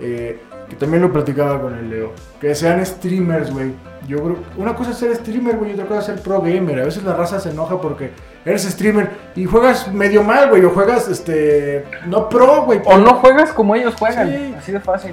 [0.00, 0.40] Eh,
[0.72, 2.12] que también lo platicaba con el Leo.
[2.40, 3.72] Que sean streamers, güey.
[4.08, 4.36] Yo creo.
[4.56, 6.80] Una cosa es ser streamer, güey, y otra cosa es ser pro gamer.
[6.80, 8.10] A veces la raza se enoja porque
[8.44, 11.84] eres streamer y juegas medio mal, güey, o juegas, este.
[12.06, 12.80] No pro, güey.
[12.86, 14.28] o no juegas como ellos juegan.
[14.28, 14.54] Sí.
[14.58, 15.12] Así de fácil.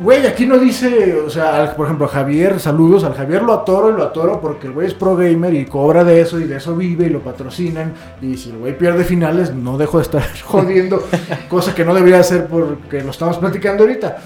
[0.00, 3.52] Güey, aquí no dice, o sea, al- por ejemplo, a Javier, saludos, al Javier lo
[3.52, 6.44] atoro y lo atoro porque el güey es pro gamer y cobra de eso y
[6.44, 7.92] de eso vive y lo patrocinan.
[8.22, 11.02] Y si el güey pierde finales, no dejo de estar jodiendo,
[11.48, 14.18] cosa que no debería hacer porque lo estamos platicando ahorita.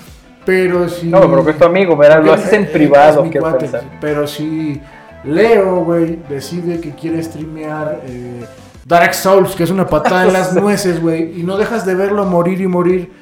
[0.44, 1.06] Pero si.
[1.08, 2.22] No, pero que es tu amigo, ¿verdad?
[2.24, 3.82] Lo haces en privado, es mi quiero cuate, pensar.
[4.00, 4.80] Pero si
[5.24, 8.44] Leo, güey, decide que quiere streamear eh,
[8.84, 12.24] Dark Souls, que es una patada en las nueces, güey, y no dejas de verlo
[12.24, 13.12] morir y morir.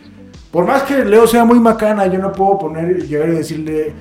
[0.50, 3.92] Por más que Leo sea muy macana, yo no puedo poner, llegar y decirle,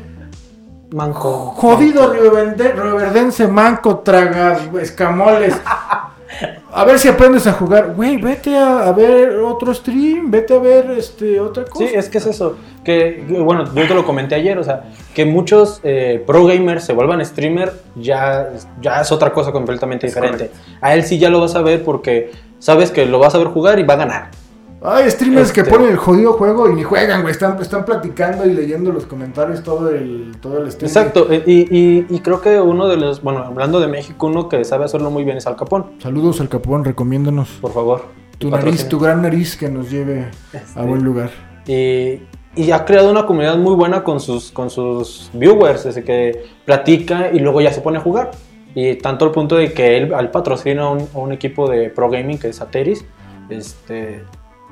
[0.91, 1.53] Manco.
[1.57, 5.53] jodido rioverde- rioverdense, manco, traga, escamoles.
[6.79, 7.93] A ver si aprendes a jugar.
[7.93, 11.85] Güey, vete a, a ver otro stream, vete a ver este otra cosa.
[11.85, 12.55] Sí, es que es eso.
[12.85, 16.93] Que, bueno, yo te lo comenté ayer, o sea, que muchos eh, pro gamers se
[16.93, 20.51] vuelvan streamer ya, ya es otra cosa completamente Es diferente.
[20.79, 23.47] A él sí ya lo vas a ver porque sabes que lo vas a ver
[23.47, 24.31] jugar y va a ganar.
[24.81, 27.31] Hay streamers que Este- ponen el jodido juego y ni juegan, güey.
[27.33, 30.87] Están, están platicando y leyendo los comentarios todo el, todo el stream.
[30.87, 34.47] Exacto, eh, y, y- y creo que uno de los, bueno, hablando de México, uno
[34.47, 38.03] que sabe hacerlo muy bien es Al Capón, Saludos al Capón, recomiéndanos por favor.
[38.37, 41.29] tu nariz, tu gran nariz que nos lleve Este, a buen lugar.
[41.67, 42.21] Y,
[42.55, 47.31] y ha creado una comunidad muy buena con sus, con sus viewers, desde que platica
[47.33, 48.31] y luego ya se pone a jugar.
[48.75, 51.89] Y tanto al punto de que él, él patrocina a un, a un equipo de
[51.89, 53.03] pro gaming que es Ateris.
[53.49, 54.21] Este,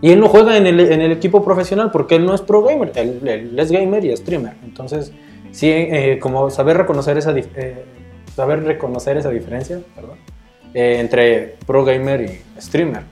[0.01, 2.63] y él no juega en el, en el equipo profesional porque él no es pro
[2.63, 4.53] gamer, él, él es gamer y streamer.
[4.63, 5.11] Entonces,
[5.51, 7.85] sí, eh, como saber reconocer esa, eh,
[8.35, 10.17] saber reconocer esa diferencia perdón,
[10.73, 13.03] eh, entre pro gamer y streamer.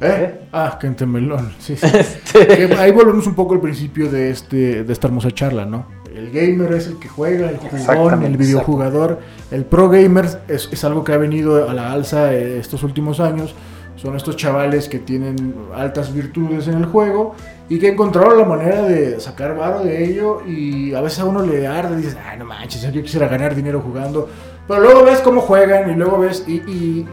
[0.00, 0.34] ¿Eh?
[0.52, 1.52] Ah, que melón.
[1.58, 1.86] Sí, sí.
[1.94, 5.86] Este, Que ahí volvemos un poco al principio de, este, de esta hermosa charla, ¿no?
[6.14, 9.20] El gamer es el que juega, el jugón, el videojugador.
[9.50, 13.20] El pro gamer es, es algo que ha venido a la alza eh, estos últimos
[13.20, 13.54] años.
[14.00, 17.34] Son estos chavales que tienen altas virtudes en el juego
[17.68, 20.40] y que encontraron la manera de sacar varo de ello.
[20.46, 23.56] Y a veces a uno le arde y dices, ay, no manches, yo quisiera ganar
[23.56, 24.28] dinero jugando.
[24.68, 26.44] Pero luego ves cómo juegan y luego ves.
[26.46, 27.08] Y, y,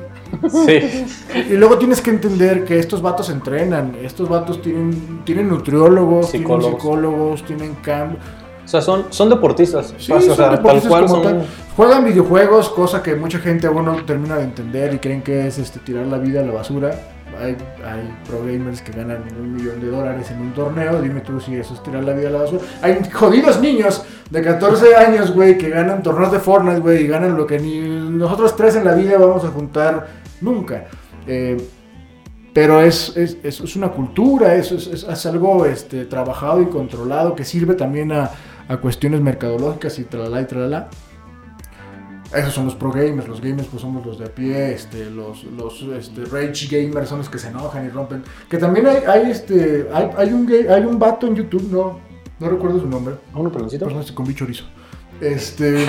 [0.47, 1.05] sí.
[1.49, 6.63] y luego tienes que entender que estos vatos entrenan, estos vatos tienen, tienen nutriólogos, Psicólogos.
[6.65, 8.17] tienen psicólogos, tienen cam...
[8.65, 9.93] O sea, son, son deportistas.
[9.97, 11.23] Sí, o sea, son deportistas tal cual como son.
[11.23, 11.45] tal.
[11.77, 15.57] Juegan videojuegos, cosa que mucha gente aún no termina de entender y creen que es
[15.59, 16.91] este, tirar la vida a la basura.
[17.39, 21.01] Hay, hay pro gamers que ganan un millón de dólares en un torneo.
[21.01, 22.61] Dime tú si eso es tirar la vida a la basura.
[22.81, 27.35] Hay jodidos niños de 14 años, güey, que ganan torneos de Fortnite, güey, y ganan
[27.35, 30.07] lo que ni nosotros tres en la vida vamos a juntar
[30.41, 30.85] nunca.
[31.27, 31.57] Eh,
[32.53, 37.35] pero es, es, es- una cultura, es, es- es- es algo este, trabajado y controlado
[37.35, 38.31] que sirve también a,
[38.67, 40.87] a cuestiones mercadológicas y tralala y tralala.
[42.35, 45.43] Esos son los pro gamers, los gamers pues somos los de a pie, este, los,
[45.43, 48.23] los este, rage gamers son los que se enojan y rompen.
[48.49, 51.99] Que también hay, hay, este, hay, hay un, gay- hay un vato en YouTube, no,
[52.39, 53.87] no recuerdo su nombre, ¿A uno peloncito?
[54.13, 54.65] con bicho chorizo.
[55.21, 55.85] Este.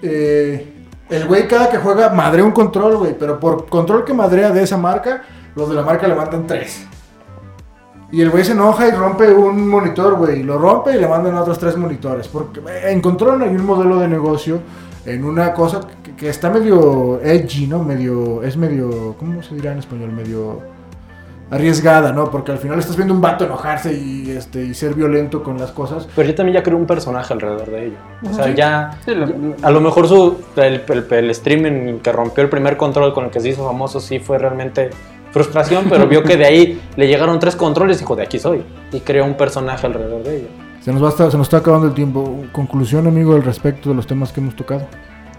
[0.00, 0.74] eh,
[1.10, 3.16] el güey cada que juega madrea un control, güey.
[3.18, 5.22] Pero por control que madrea de esa marca,
[5.54, 6.86] los de la marca le mandan tres.
[8.10, 10.40] Y el güey se enoja y rompe un monitor, güey.
[10.40, 12.26] y Lo rompe y le mandan a otros tres monitores.
[12.28, 14.60] Porque en control hay un modelo de negocio
[15.04, 17.82] en una cosa que, que está medio edgy, ¿no?
[17.82, 18.42] Medio.
[18.42, 19.14] Es medio.
[19.18, 20.10] ¿Cómo se dirá en español?
[20.12, 20.60] Medio
[21.50, 22.30] arriesgada, ¿no?
[22.30, 25.70] Porque al final estás viendo un vato enojarse y, este, y ser violento con las
[25.70, 26.06] cosas.
[26.14, 27.96] Pero yo también ya creo un personaje alrededor de ello.
[28.30, 28.54] O sea, Sí.
[28.54, 28.90] ya.
[29.04, 29.26] Sí, lo-
[29.62, 33.30] A lo mejor su, el, el, el streaming que rompió el primer control con el
[33.30, 34.90] que se hizo famoso sí fue realmente
[35.42, 38.62] frustración, pero vio que de ahí le llegaron tres controles y dijo, de aquí soy.
[38.92, 40.48] Y creó un personaje alrededor de ello.
[40.80, 42.44] Se nos, va a estar- se nos está acabando el tiempo.
[42.52, 44.82] Conclusión, amigo, al respecto de los temas que hemos tocado.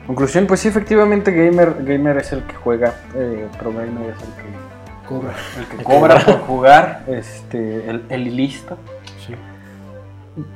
[0.07, 4.33] Conclusión, pues sí, efectivamente, gamer, gamer es el que juega, eh, pro gamer es el
[4.43, 5.33] que, Cobra.
[5.59, 8.77] el que cobra por jugar, este, el, el listo.
[9.25, 9.33] Sí.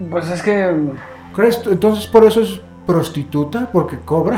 [0.10, 0.76] Pues es que
[1.36, 1.62] ¿Crees?
[1.66, 4.38] Entonces, por eso es prostituta, porque cobra.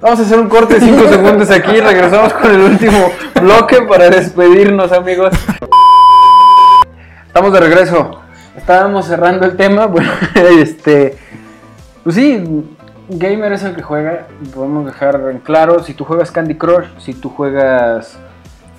[0.00, 3.82] Vamos a hacer un corte de 5 segundos aquí y regresamos con el último bloque
[3.82, 5.34] para despedirnos, amigos.
[7.26, 8.20] Estamos de regreso.
[8.56, 9.86] Estábamos cerrando el tema.
[9.86, 11.16] Bueno, este.
[12.02, 12.66] Pues sí,
[13.08, 14.26] gamer es el que juega.
[14.54, 15.82] Podemos dejar en claro.
[15.82, 18.18] Si tú juegas Candy Crush, si tú juegas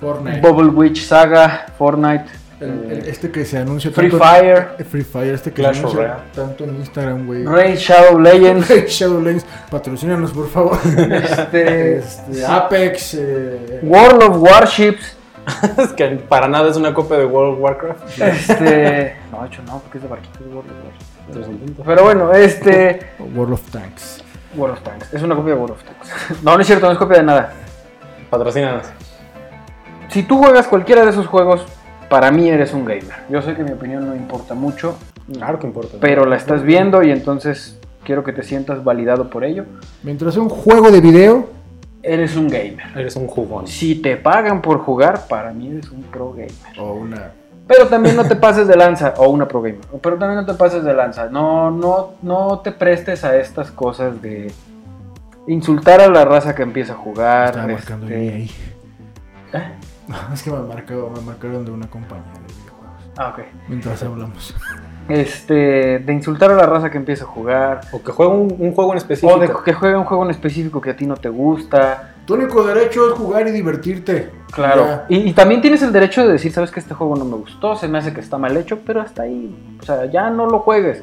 [0.00, 0.40] Fortnite.
[0.40, 2.26] Bubble Witch Saga, Fortnite,
[2.60, 4.24] El- eh, el- este que se anuncia Free tanto.
[4.24, 7.44] Fire, Eh, Free Fire, este que Clash se anuncia tanto en Instagram, güey.
[7.46, 10.78] Raid Shadow Legends, Shadowlands, patrocínanos, por favor.
[10.84, 13.14] este, Este, Apex.
[13.14, 15.16] eh, World of Warships.
[15.78, 18.20] es que para nada es una copia de World of Warcraft.
[18.20, 19.16] Este.
[19.32, 21.82] No, de hecho, no, porque es de barquitos de World of punto.
[21.84, 23.00] Pero bueno, este.
[23.34, 24.22] World of Tanks.
[24.54, 25.14] World of Tanks.
[25.14, 26.42] Es una copia de World of Tanks.
[26.42, 27.52] No, no es cierto, no es copia de nada.
[28.28, 28.86] Patrocínanos.
[30.08, 31.64] Si tú juegas cualquiera de esos juegos,
[32.10, 33.14] para mí eres un gamer.
[33.30, 34.98] Yo sé que mi opinión no importa mucho,
[35.32, 35.96] Claro que importa.
[36.00, 39.64] pero la estás viendo y entonces quiero que te sientas validado por ello.
[40.02, 41.48] Mientras sea un juego de video,
[42.02, 42.86] Eres un gamer.
[42.96, 43.66] Eres un jugón.
[43.66, 46.50] Si te pagan por jugar, para mí eres un pro gamer.
[46.78, 47.32] o una.
[47.68, 49.80] Pero también no te pases de lanza, o una pro gamer.
[50.02, 51.28] Pero también no te pases de lanza.
[51.28, 54.50] No, no, no te prestes a estas cosas de
[55.46, 57.54] insultar a la raza que empieza a jugar.
[57.66, 59.58] Marcando este- EA.
[59.60, 59.72] ¿Eh?
[60.10, 63.10] No, es que me, marcó, me marcaron de una compañía de videojuegos.
[63.16, 63.44] Ah, ok.
[63.68, 64.54] Mientras hablamos.
[65.08, 67.80] Este, de insultar a la raza que empieza a jugar.
[67.92, 69.34] O que juegue un, un juego en específico.
[69.34, 72.14] O de que juegue un juego en específico que a ti no te gusta.
[72.26, 74.30] Tu único derecho es jugar y divertirte.
[74.52, 75.02] Claro.
[75.08, 77.88] Y también tienes el derecho de decir, sabes que este juego no me gustó, se
[77.88, 79.76] me hace que está mal hecho, pero hasta ahí.
[79.80, 81.02] O sea, ya no lo juegues.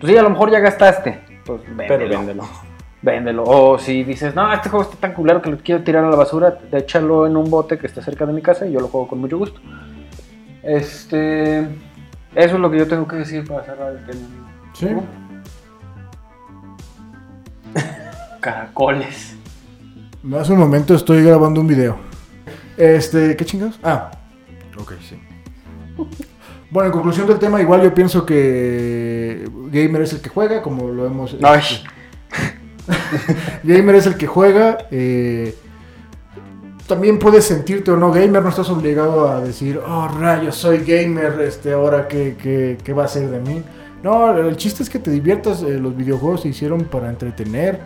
[0.00, 1.20] Pues sí, a lo mejor ya gastaste.
[1.44, 1.88] Pues véndelo.
[1.88, 2.69] Pero véndelo.
[3.02, 3.44] Véndelo.
[3.44, 6.16] O si dices, no, este juego está tan culero que lo quiero tirar a la
[6.16, 9.08] basura, échalo en un bote que esté cerca de mi casa y yo lo juego
[9.08, 9.60] con mucho gusto.
[10.62, 11.60] Este.
[12.34, 14.26] Eso es lo que yo tengo que decir para cerrar el tema.
[14.74, 14.88] Sí.
[18.40, 19.36] Caracoles.
[20.38, 21.98] Hace un momento estoy grabando un video.
[22.76, 23.80] Este, ¿qué chingados?
[23.82, 24.10] Ah,
[24.78, 25.18] ok, sí.
[26.70, 30.88] Bueno, en conclusión del tema, igual yo pienso que Gamer es el que juega, como
[30.88, 31.36] lo hemos...
[31.42, 31.60] Ay.
[31.60, 31.99] este,
[33.64, 34.78] gamer es el que juega.
[34.90, 35.54] eh,
[36.90, 41.40] también puedes sentirte o no gamer, no estás obligado a decir, oh rayos, soy gamer,
[41.40, 43.62] este, ahora qué, qué, qué va a ser de mí.
[44.02, 47.78] No, el chiste es que te diviertas, eh, los videojuegos se hicieron para entretener,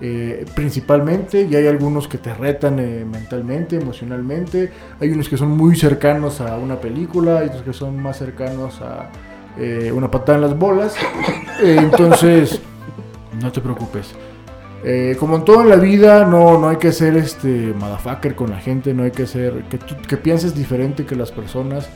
[0.00, 5.50] eh, principalmente, y hay algunos que te retan eh, mentalmente, emocionalmente, hay unos que son
[5.50, 9.10] muy cercanos a una película, hay otros que son más cercanos a
[9.92, 10.94] una patada en las bolas,
[11.62, 12.60] entonces,
[13.40, 14.14] no te preocupes.
[14.84, 18.50] Eh, como en todo en la vida, no, no hay que ser este motherfucker con
[18.50, 21.88] la gente, no hay que ser que, tú- que pienses diferente que las personas,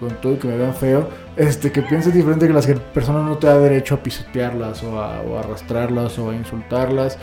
[0.00, 3.24] con todo y que me vean feo, este, que pienses diferente que las que- personas
[3.24, 7.18] no te da derecho a pisotearlas o a, o a arrastrarlas o a insultarlas.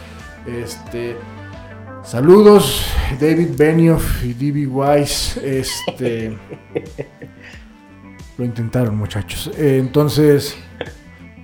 [0.45, 1.15] Este,
[2.03, 2.85] saludos,
[3.19, 4.67] David Benioff y D.B.
[4.67, 5.59] Wise.
[5.61, 6.37] Este,
[8.37, 9.49] lo intentaron, muchachos.
[9.57, 10.55] Eh, entonces,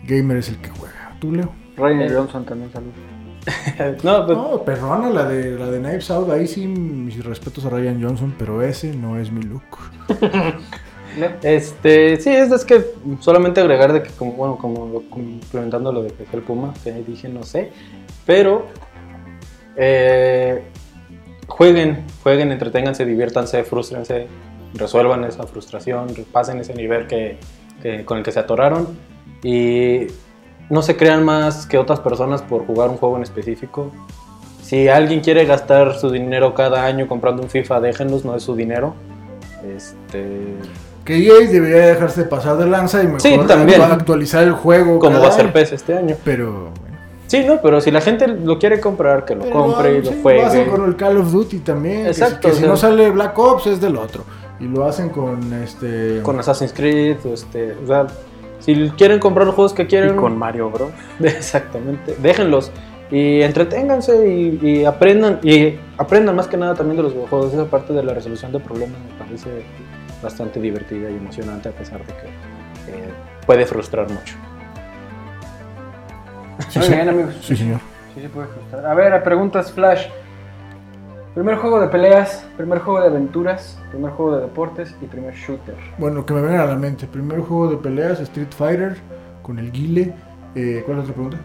[0.06, 1.16] Gamer es el que juega.
[1.20, 1.52] ¿Tú, Leo?
[1.76, 2.94] Ryan Johnson también saludos.
[4.04, 6.30] no, pues, No, perrona la de la de Knives Out.
[6.32, 9.64] Ahí sí, mis respetos a Ryan Johnson, pero ese no es mi look.
[11.44, 12.84] Este, sí, es, es que
[13.20, 16.92] solamente agregar de que, como, bueno, como lo- complementando lo de que el Puma, que
[16.92, 17.72] dije no sé,
[18.26, 18.66] pero
[19.76, 20.64] eh,
[21.48, 24.26] jueguen, jueguen, entreténganse, diviértanse, frustrense,
[24.74, 27.38] resuelvan esa frustración, pasen ese nivel que,
[27.84, 28.88] que- con el que se atoraron
[29.44, 30.08] y
[30.74, 33.92] no se crean más que otras personas por jugar un juego en específico.
[34.62, 38.56] Si alguien quiere gastar su dinero cada año comprando un FIFA, déjenlos, no es su
[38.56, 38.94] dinero.
[39.76, 40.56] Este,
[41.06, 43.82] Que EA debería dejarse pasar de lanza y mejor Sí, también.
[43.82, 45.00] actualizar el juego.
[45.00, 45.52] como va a ser.
[45.54, 46.16] PES este año.
[46.24, 46.70] Pero.
[47.28, 50.14] Sí, no, pero si la gente lo quiere comprar, que lo Pero, compre y sí,
[50.16, 50.44] lo juegue.
[50.44, 52.06] hacen con el Call of Duty también.
[52.06, 54.24] que si- Exacto, Que, o si sea- no sale Black Ops es del otro.
[54.60, 56.20] Y lo hacen con este.
[56.24, 58.08] Con Assassin's Creed, o este, o sea,
[58.64, 60.92] si quieren comprar los juegos que Y quieren, con Mario Bros.
[61.20, 62.72] exactamente, déjenlos
[63.12, 67.54] y entreténganse y, y aprendan y aprendan más que nada también de los videojuegos.
[67.54, 69.50] Esa parte de la resolución de problemas me parece
[70.22, 72.28] bastante divertida y emocionante a pesar de que
[72.92, 73.14] eh,
[73.46, 74.36] puede frustrar mucho.
[76.70, 76.94] Sí, Muy sí.
[76.94, 77.36] bien, amigos.
[77.42, 77.80] Sí, señor.
[78.16, 78.86] Sí se puede frustrar.
[78.86, 80.08] A ver, a preguntas Flash.
[81.34, 85.76] Primer juego de peleas, primer juego de aventuras, primer juego de deportes y primer shooter.
[85.98, 87.08] Bueno, que me vengan a la mente.
[87.08, 88.98] Primer juego de peleas, Street Fighter,
[89.42, 90.14] con el Guile.
[90.54, 91.38] Eh, ¿Cuál es la otra pregunta?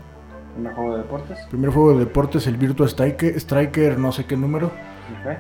[0.54, 1.38] Primer juego de deportes.
[1.48, 4.70] Primer juego de deportes, el Virtua Striker, Striker no sé qué número.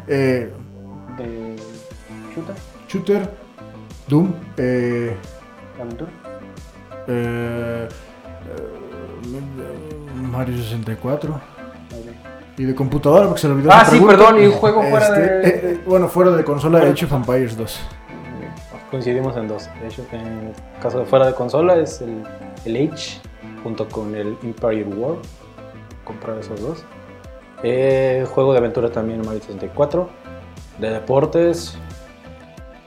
[0.06, 0.50] Eh,
[1.18, 1.56] De
[2.34, 2.54] shooter,
[2.88, 3.30] shooter,
[4.08, 5.14] Doom, eh,
[5.78, 6.10] aventura.
[7.06, 7.88] eh,
[8.46, 9.48] eh,
[10.32, 11.57] Mario 64.
[12.58, 13.70] Y de computadora, porque se le olvidó.
[13.72, 14.16] Ah, sí, pregunta.
[14.16, 17.56] perdón, y un juego fuera de- eh, eh, bueno, fuera de consola, Age of Empires
[17.56, 17.80] 2.
[18.90, 19.68] Coincidimos en dos.
[19.80, 22.22] De hecho, en el caso de fuera de consola es el,
[22.64, 23.20] el Age
[23.62, 25.16] junto con el Empire War.
[26.04, 26.84] Comprar esos dos.
[27.62, 30.08] Eh, juego de aventura también Mario 64.
[30.78, 31.76] De deportes.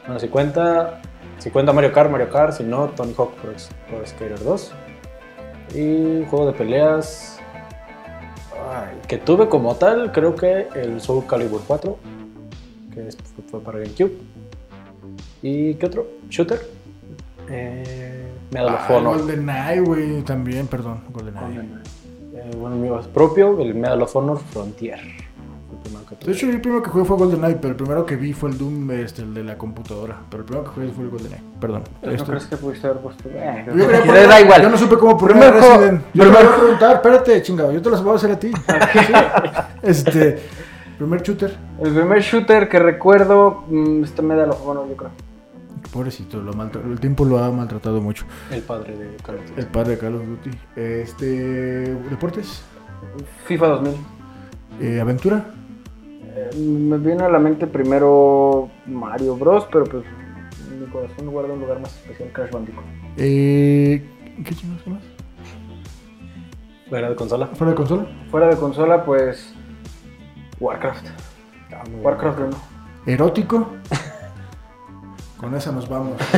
[0.05, 1.01] Bueno, si cuenta,
[1.37, 2.53] si cuenta Mario Kart, Mario Kart.
[2.53, 3.51] Si no, Tony Hawk Pro,
[3.87, 4.71] Pro Skater 2.
[5.75, 7.39] Y juego de peleas.
[9.07, 11.97] Que tuve como tal, creo que el Soul Calibur 4.
[12.93, 13.09] Que
[13.49, 14.11] fue para GameCube.
[15.41, 16.07] ¿Y qué otro?
[16.29, 16.59] ¿Shooter?
[17.49, 19.17] Eh, Medal of Ah, Honor.
[19.19, 21.61] GoldenEye, güey, también, perdón, GoldenEye.
[22.33, 24.99] Eh, bueno, mío es propio, el Medal of Honor Frontier.
[25.83, 26.31] Primero que tuve.
[26.31, 28.49] De hecho, yo el primero que jugué fue GoldenEye, pero el primero que vi fue
[28.51, 30.17] el Doom, este, el de la computadora.
[30.29, 31.83] Pero el primero que jugué fue el GoldenEye, perdón.
[32.03, 33.29] ¿No Este- crees que pudiste haber puesto?
[33.29, 33.87] Eh, Yo,
[34.27, 34.61] da igual.
[34.61, 36.01] yo no supe cómo poner Primer juego- Resident.
[36.13, 38.39] Yo primer- te voy a preguntar, espérate, chingado, yo te las voy a hacer a
[38.39, 38.51] ti.
[39.81, 40.39] Este,
[40.97, 41.57] primer shooter.
[41.83, 45.09] El primer shooter que recuerdo, mm, este me da los bueno, yo creo.
[45.91, 48.25] Pobrecito, lo el tiempo lo ha maltratado mucho.
[48.51, 49.59] El padre de Call of Duty.
[49.61, 50.51] El padre de Call of Duty.
[50.75, 51.25] Este,
[52.09, 52.61] deportes,
[53.45, 53.95] FIFA 2000.
[54.79, 55.43] Eh, aventura.
[56.57, 60.03] Me viene a la mente primero Mario Bros, pero pues
[60.79, 62.85] mi corazón guarda un lugar más especial, Crash Bandicoot.
[63.17, 64.03] Eh,
[64.45, 65.03] ¿Qué chingados más?
[66.89, 67.47] ¿Fuera de consola?
[67.47, 68.05] ¿Fuera de consola?
[68.29, 69.53] Fuera de consola, pues
[70.59, 71.07] Warcraft.
[71.73, 72.57] Ah, Warcraft bueno.
[73.05, 73.13] 1.
[73.13, 73.69] Erótico.
[75.37, 76.13] Con esa nos vamos.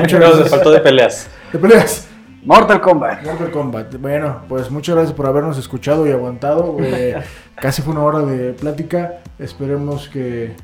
[0.00, 0.50] Muchas gracias.
[0.50, 1.28] faltó de peleas.
[1.52, 2.08] De peleas.
[2.44, 3.24] Mortal Kombat.
[3.24, 3.96] Mortal Kombat.
[4.00, 6.76] Bueno, pues muchas gracias por habernos escuchado y aguantado.
[6.80, 7.16] Eh,
[7.56, 9.20] casi fue una hora de plática.
[9.38, 10.54] Esperemos que.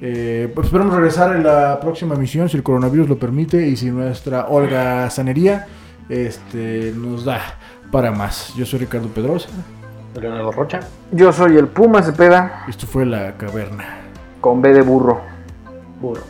[0.00, 3.90] eh, pues esperemos regresar en la próxima emisión si el coronavirus lo permite y si
[3.90, 5.66] nuestra Olga Sanería
[6.08, 7.40] este, nos da
[7.90, 8.52] para más.
[8.56, 9.48] Yo soy Ricardo Pedrosa.
[10.20, 10.80] Leonardo Rocha.
[11.10, 13.84] Yo soy el Puma Cepeda Esto fue La Caverna.
[14.40, 15.20] con B de burro.
[16.00, 16.22] Burro.